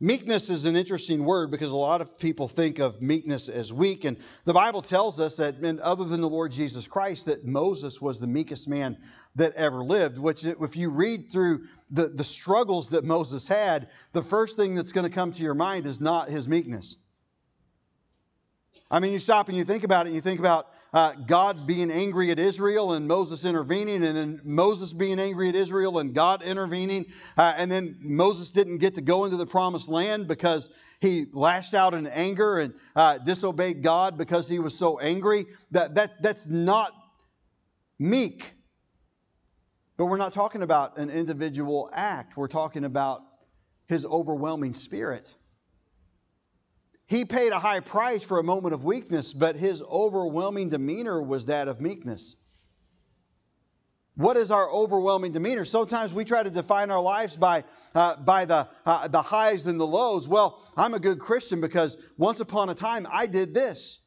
[0.01, 4.05] Meekness is an interesting word because a lot of people think of meekness as weak.
[4.05, 8.18] And the Bible tells us that, other than the Lord Jesus Christ, that Moses was
[8.18, 8.99] the meekest man
[9.36, 10.18] that ever lived.
[10.18, 14.90] Which, if you read through the, the struggles that Moses had, the first thing that's
[14.90, 16.97] going to come to your mind is not his meekness.
[18.93, 21.66] I mean, you stop and you think about it, and you think about uh, God
[21.66, 26.14] being angry at Israel and Moses intervening, and then Moses being angry at Israel and
[26.14, 27.07] God intervening.
[27.38, 30.68] Uh, and then Moses didn't get to go into the promised land because
[31.01, 35.47] he lashed out in anger and uh, disobeyed God because he was so angry.
[35.70, 36.93] That, that, that's not
[37.99, 38.53] meek.
[39.97, 43.22] But we're not talking about an individual act, we're talking about
[43.88, 45.34] his overwhelming spirit.
[47.07, 51.46] He paid a high price for a moment of weakness, but his overwhelming demeanor was
[51.46, 52.36] that of meekness.
[54.14, 55.64] What is our overwhelming demeanor?
[55.64, 59.80] Sometimes we try to define our lives by, uh, by the, uh, the highs and
[59.80, 60.28] the lows.
[60.28, 64.00] Well, I'm a good Christian because once upon a time I did this.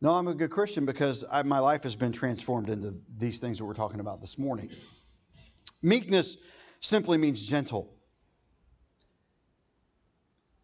[0.00, 3.58] No, I'm a good Christian because I, my life has been transformed into these things
[3.58, 4.70] that we're talking about this morning.
[5.80, 6.36] Meekness
[6.80, 7.92] simply means gentle.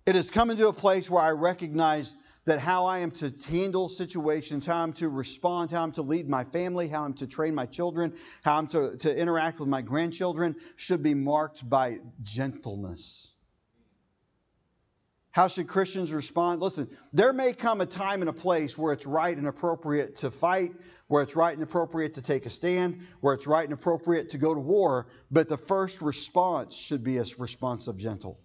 [0.09, 2.15] It has come into a place where I recognize
[2.47, 6.31] that how I am to handle situations, how I'm to respond, how I'm to lead
[6.31, 9.83] my family, how I'm to train my children, how I'm to, to interact with my
[9.83, 13.35] grandchildren should be marked by gentleness.
[15.31, 16.63] How should Christians respond?
[16.63, 20.31] Listen, there may come a time and a place where it's right and appropriate to
[20.31, 20.73] fight,
[21.09, 24.39] where it's right and appropriate to take a stand, where it's right and appropriate to
[24.39, 28.41] go to war, but the first response should be a response of gentle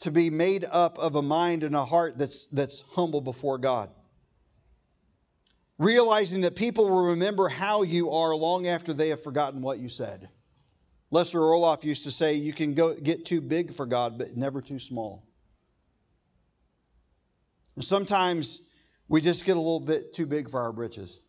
[0.00, 3.90] to be made up of a mind and a heart that's, that's humble before God.
[5.78, 9.88] Realizing that people will remember how you are long after they have forgotten what you
[9.88, 10.28] said.
[11.10, 14.60] Lester Roloff used to say, You can go get too big for God, but never
[14.60, 15.24] too small.
[17.76, 18.60] And sometimes
[19.08, 21.22] we just get a little bit too big for our britches.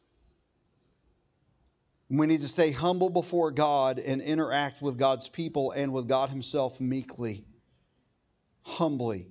[2.10, 6.30] We need to stay humble before God and interact with God's people and with God
[6.30, 7.46] Himself meekly,
[8.66, 9.28] humbly.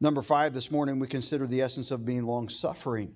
[0.00, 3.14] Number five, this morning we consider the essence of being long suffering.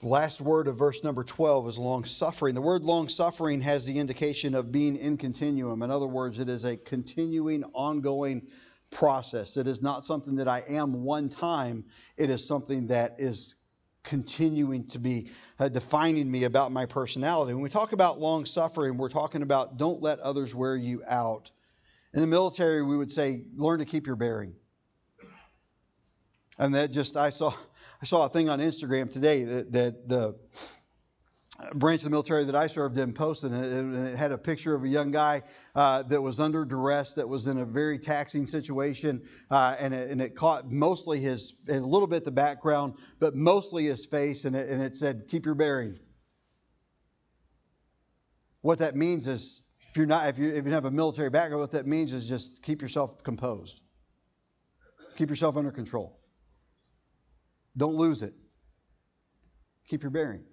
[0.00, 2.54] The last word of verse number 12 is long suffering.
[2.54, 5.82] The word long suffering has the indication of being in continuum.
[5.82, 8.48] In other words, it is a continuing, ongoing
[8.90, 9.56] process.
[9.56, 11.86] It is not something that I am one time,
[12.18, 13.54] it is something that is
[14.06, 15.28] continuing to be
[15.58, 17.52] uh, defining me about my personality.
[17.52, 21.50] When we talk about long suffering, we're talking about don't let others wear you out.
[22.14, 24.54] In the military, we would say, learn to keep your bearing.
[26.58, 27.52] And that just, I saw,
[28.02, 30.36] I saw a thing on Instagram today that, that the
[31.74, 34.84] branch of the military that I served in posted, and it had a picture of
[34.84, 35.42] a young guy
[35.74, 40.10] uh, that was under duress, that was in a very taxing situation, uh, and, it,
[40.10, 44.54] and, it, caught mostly his, a little bit the background, but mostly his face, and
[44.54, 45.98] it, and it said, "Keep your bearing."
[48.60, 51.60] What that means is, if you're not, if you, if you have a military background,
[51.60, 53.80] what that means is just keep yourself composed,
[55.16, 56.18] keep yourself under control.
[57.76, 58.34] Don't lose it.
[59.86, 60.44] Keep your bearing.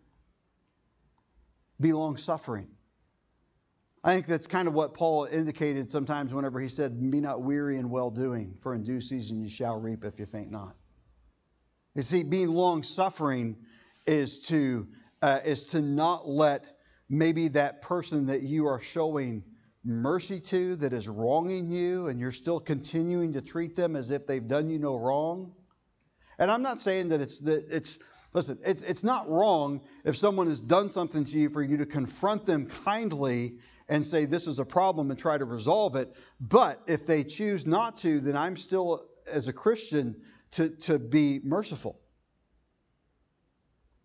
[1.84, 2.69] Be long suffering.
[4.05, 7.77] I think that's kind of what Paul indicated sometimes whenever he said, Be not weary
[7.77, 10.77] in well doing, for in due season you shall reap if you faint not.
[11.93, 13.57] You see, being long suffering
[14.07, 14.88] is to,
[15.21, 16.71] uh, is to not let
[17.09, 19.43] maybe that person that you are showing
[19.84, 24.25] mercy to that is wronging you and you're still continuing to treat them as if
[24.25, 25.53] they've done you no wrong
[26.39, 27.99] and I'm not saying that it's that it's
[28.34, 31.86] listen, it's, it's not wrong if someone has done something to you for you to
[31.86, 36.13] confront them kindly and say this is a problem and try to resolve it.
[36.39, 40.21] But if they choose not to, then I'm still as a Christian
[40.51, 41.99] to, to be merciful.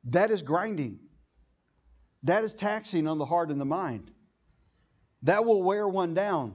[0.05, 1.01] That is grinding.
[2.25, 4.11] That is taxing on the heart and the mind.
[5.23, 6.55] That will wear one down.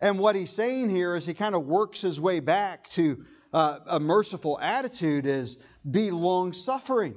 [0.00, 3.78] And what he's saying here is he kind of works his way back to uh,
[3.86, 7.14] a merciful attitude is be long suffering.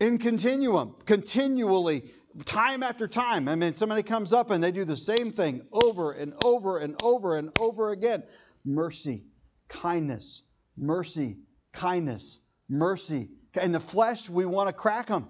[0.00, 2.10] In continuum, continually,
[2.44, 3.48] time after time.
[3.48, 7.00] I mean, somebody comes up and they do the same thing over and over and
[7.02, 8.24] over and over again.
[8.64, 9.24] Mercy,
[9.68, 10.42] kindness,
[10.76, 11.38] mercy,
[11.72, 13.28] kindness, mercy.
[13.62, 15.28] In the flesh, we want to crack them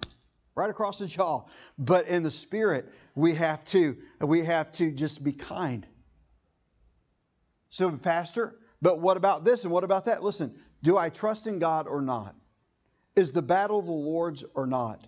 [0.55, 1.45] right across the jaw.
[1.77, 5.87] But in the spirit, we have to we have to just be kind.
[7.69, 10.23] So, Pastor, but what about this and what about that?
[10.23, 10.53] Listen,
[10.83, 12.35] do I trust in God or not?
[13.15, 15.05] Is the battle the Lord's or not?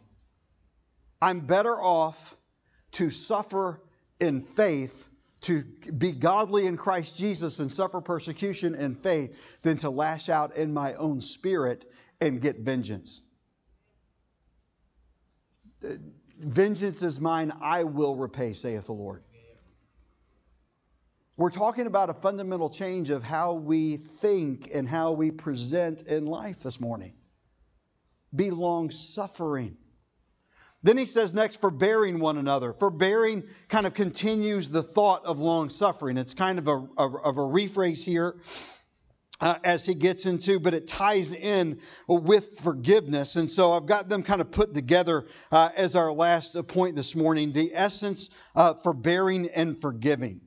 [1.21, 2.35] I'm better off
[2.93, 3.81] to suffer
[4.19, 5.09] in faith,
[5.41, 10.55] to be godly in Christ Jesus and suffer persecution in faith, than to lash out
[10.55, 11.85] in my own spirit
[12.21, 13.21] and get vengeance.
[16.39, 19.23] Vengeance is mine, I will repay, saith the Lord.
[21.37, 26.25] We're talking about a fundamental change of how we think and how we present in
[26.25, 27.13] life this morning.
[28.35, 29.77] Be long suffering.
[30.81, 32.73] Then he says next, forbearing one another.
[32.73, 36.17] Forbearing kind of continues the thought of long suffering.
[36.17, 38.37] It's kind of a, a, of a rephrase here
[39.39, 43.35] uh, as he gets into, but it ties in with forgiveness.
[43.35, 47.13] And so I've got them kind of put together uh, as our last point this
[47.15, 50.41] morning the essence uh, forbearing and forgiving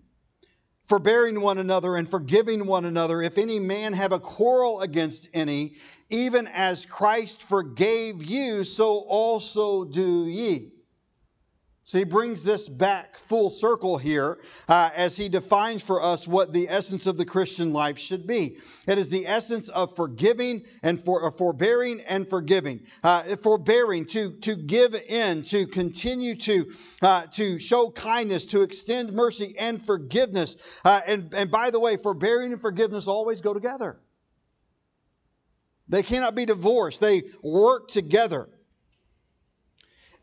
[0.90, 5.74] forbearing one another and forgiving one another if any man have a quarrel against any,
[6.10, 10.72] even as Christ forgave you, so also do ye.
[11.82, 16.52] So he brings this back full circle here uh, as he defines for us what
[16.52, 18.58] the essence of the Christian life should be.
[18.86, 22.80] It is the essence of forgiving and for uh, forbearing and forgiving.
[23.02, 26.70] Uh, forbearing to to give in, to continue to
[27.00, 30.56] uh, to show kindness, to extend mercy and forgiveness.
[30.84, 33.98] Uh, and and by the way, forbearing and forgiveness always go together.
[35.88, 37.00] They cannot be divorced.
[37.00, 38.48] They work together.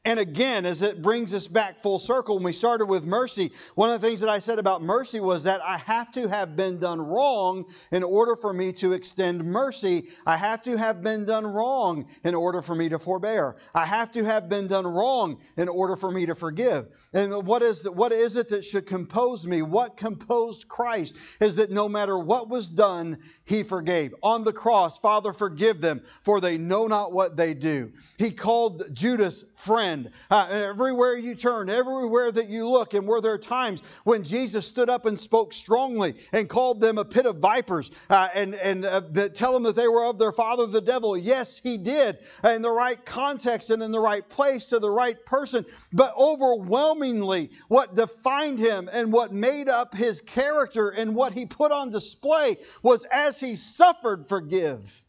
[0.07, 3.91] And again, as it brings us back full circle, when we started with mercy, one
[3.91, 6.79] of the things that I said about mercy was that I have to have been
[6.79, 10.07] done wrong in order for me to extend mercy.
[10.25, 13.57] I have to have been done wrong in order for me to forbear.
[13.75, 16.87] I have to have been done wrong in order for me to forgive.
[17.11, 19.61] And what is, what is it that should compose me?
[19.61, 24.15] What composed Christ is that no matter what was done, he forgave.
[24.23, 27.91] On the cross, Father, forgive them, for they know not what they do.
[28.17, 30.15] He called Judas friend friend.
[30.29, 34.89] Uh, everywhere you turn, everywhere that you look, and were there times when Jesus stood
[34.89, 39.01] up and spoke strongly and called them a pit of vipers uh, and, and uh,
[39.33, 41.17] tell them that they were of their father the devil?
[41.17, 42.19] Yes, he did.
[42.43, 45.65] In the right context and in the right place to the right person.
[45.93, 51.71] But overwhelmingly, what defined him and what made up his character and what he put
[51.71, 55.03] on display was as he suffered, forgive.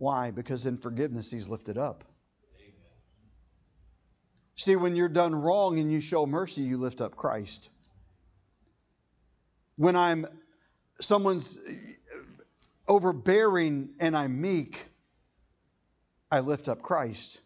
[0.00, 0.30] Why?
[0.30, 2.04] Because in forgiveness, He's lifted up.
[4.56, 7.68] See, when you're done wrong and you show mercy, you lift up Christ.
[9.76, 10.24] When I'm
[11.00, 11.58] someone's
[12.88, 14.82] overbearing and I'm meek,
[16.30, 17.40] I lift up Christ.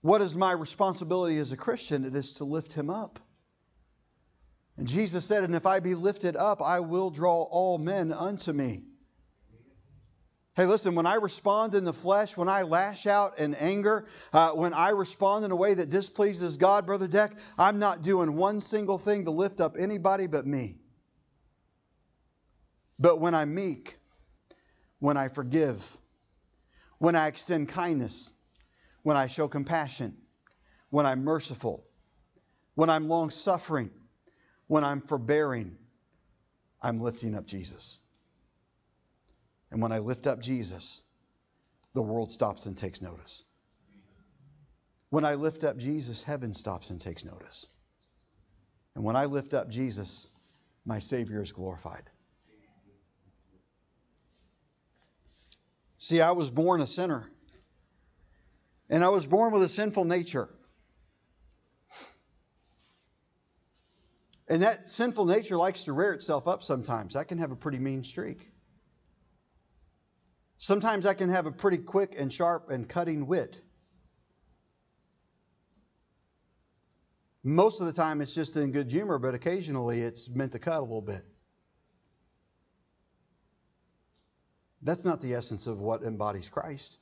[0.00, 2.04] What is my responsibility as a Christian?
[2.04, 3.18] It is to lift him up.
[4.76, 8.52] And Jesus said, And if I be lifted up, I will draw all men unto
[8.52, 8.82] me.
[10.56, 14.50] Hey, listen, when I respond in the flesh, when I lash out in anger, uh,
[14.52, 18.60] when I respond in a way that displeases God, Brother Deck, I'm not doing one
[18.60, 20.76] single thing to lift up anybody but me.
[23.00, 23.98] But when I'm meek,
[25.00, 25.84] when I forgive,
[26.98, 28.32] when I extend kindness,
[29.02, 30.16] when I show compassion,
[30.90, 31.84] when I'm merciful,
[32.76, 33.90] when I'm long suffering,
[34.68, 35.76] when I'm forbearing,
[36.80, 37.98] I'm lifting up Jesus.
[39.74, 41.02] And when I lift up Jesus,
[41.94, 43.42] the world stops and takes notice.
[45.10, 47.66] When I lift up Jesus, heaven stops and takes notice.
[48.94, 50.28] And when I lift up Jesus,
[50.86, 52.04] my Savior is glorified.
[55.98, 57.28] See, I was born a sinner.
[58.88, 60.48] And I was born with a sinful nature.
[64.46, 67.16] And that sinful nature likes to rear itself up sometimes.
[67.16, 68.53] I can have a pretty mean streak.
[70.64, 73.60] Sometimes I can have a pretty quick and sharp and cutting wit.
[77.42, 80.78] Most of the time it's just in good humor, but occasionally it's meant to cut
[80.78, 81.22] a little bit.
[84.80, 86.98] That's not the essence of what embodies Christ.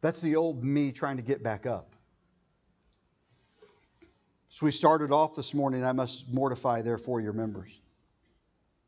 [0.00, 1.94] That's the old me trying to get back up.
[4.48, 7.82] So we started off this morning, I must mortify, therefore, your members.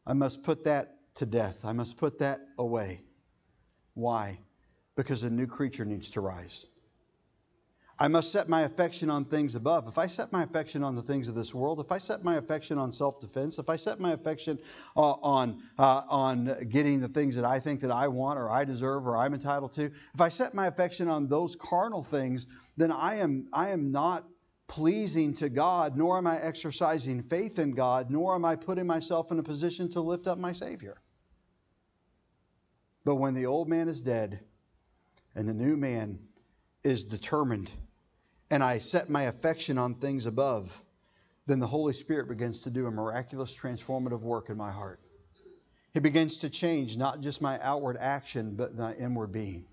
[0.07, 1.65] I must put that to death.
[1.65, 3.01] I must put that away.
[3.95, 4.39] Why?
[4.97, 6.67] Because a new creature needs to rise.
[7.99, 9.87] I must set my affection on things above.
[9.87, 12.35] If I set my affection on the things of this world, if I set my
[12.35, 14.59] affection on self-defense, if I set my affection
[14.97, 18.65] uh, on uh, on getting the things that I think that I want or I
[18.65, 22.47] deserve or I'm entitled to, if I set my affection on those carnal things,
[22.77, 24.25] then I am I am not
[24.73, 29.31] pleasing to God, nor am I exercising faith in God, nor am I putting myself
[29.31, 30.97] in a position to lift up my Savior.
[33.05, 34.41] But when the old man is dead
[35.35, 36.21] and the new man
[36.83, 37.71] is determined,
[38.51, 40.83] and I set my affection on things above,
[41.47, 45.01] then the Holy Spirit begins to do a miraculous transformative work in my heart.
[45.93, 49.67] He begins to change not just my outward action, but my inward being.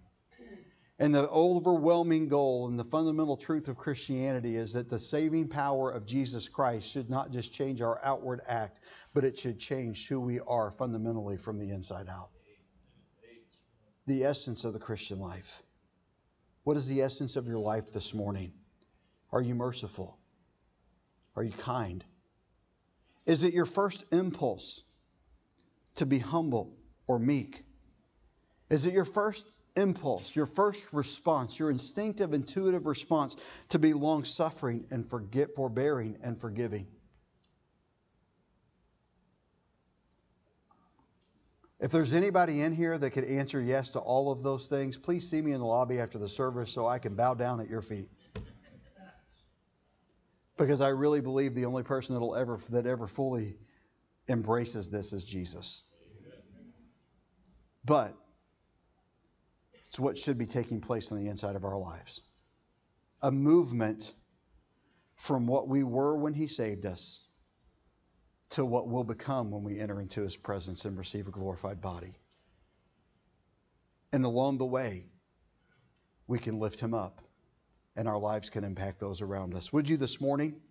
[1.02, 5.89] And the overwhelming goal and the fundamental truth of Christianity is that the saving power
[5.89, 8.82] of Jesus Christ should not just change our outward act,
[9.14, 12.32] but it should change who we are fundamentally from the inside out.
[14.08, 15.64] The essence of the Christian life.
[16.66, 18.52] What is the essence of your life this morning?
[19.32, 20.20] Are you merciful?
[21.38, 22.04] Are you kind?
[23.26, 24.82] Is it your first impulse
[25.95, 26.76] to be humble
[27.08, 27.64] or meek?
[28.70, 33.36] Is it your first impulse, your first response, your instinctive, intuitive response
[33.70, 36.88] to be long suffering and forget, forbearing and forgiving.
[41.80, 45.30] If there's anybody in here that could answer yes to all of those things, please
[45.30, 47.82] see me in the lobby after the service so I can bow down at your
[47.82, 48.09] feet.
[50.57, 53.55] Because I really believe the only person that'll ever that ever fully
[54.28, 55.84] embraces this is Jesus.
[57.86, 58.13] But
[59.90, 62.22] it's what should be taking place on the inside of our lives.
[63.22, 64.12] A movement
[65.16, 67.28] from what we were when He saved us
[68.52, 72.16] to what we'll become when we enter into His presence and receive a glorified body.
[74.14, 75.06] And along the way,
[76.28, 77.22] we can lift him up
[77.96, 79.74] and our lives can impact those around us.
[79.74, 80.62] Would you this morning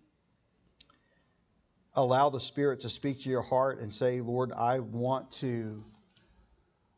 [1.93, 5.83] allow the Spirit to speak to your heart and say, Lord, I want to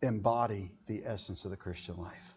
[0.01, 2.35] embody the essence of the Christian life?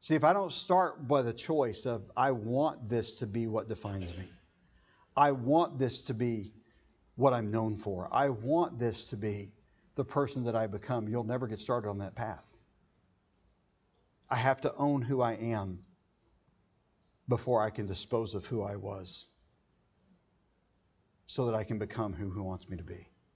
[0.00, 3.68] See, if I don't start by the choice of, I want this to be what
[3.68, 4.28] defines me,
[5.16, 6.52] I want this to be
[7.16, 9.52] what I'm known for, I want this to be
[9.94, 12.46] the person that I become, you'll never get started on that path.
[14.28, 15.84] I have to own who I am
[17.28, 19.26] before I can dispose of who I was
[21.26, 23.08] so that I can become who He wants me to be.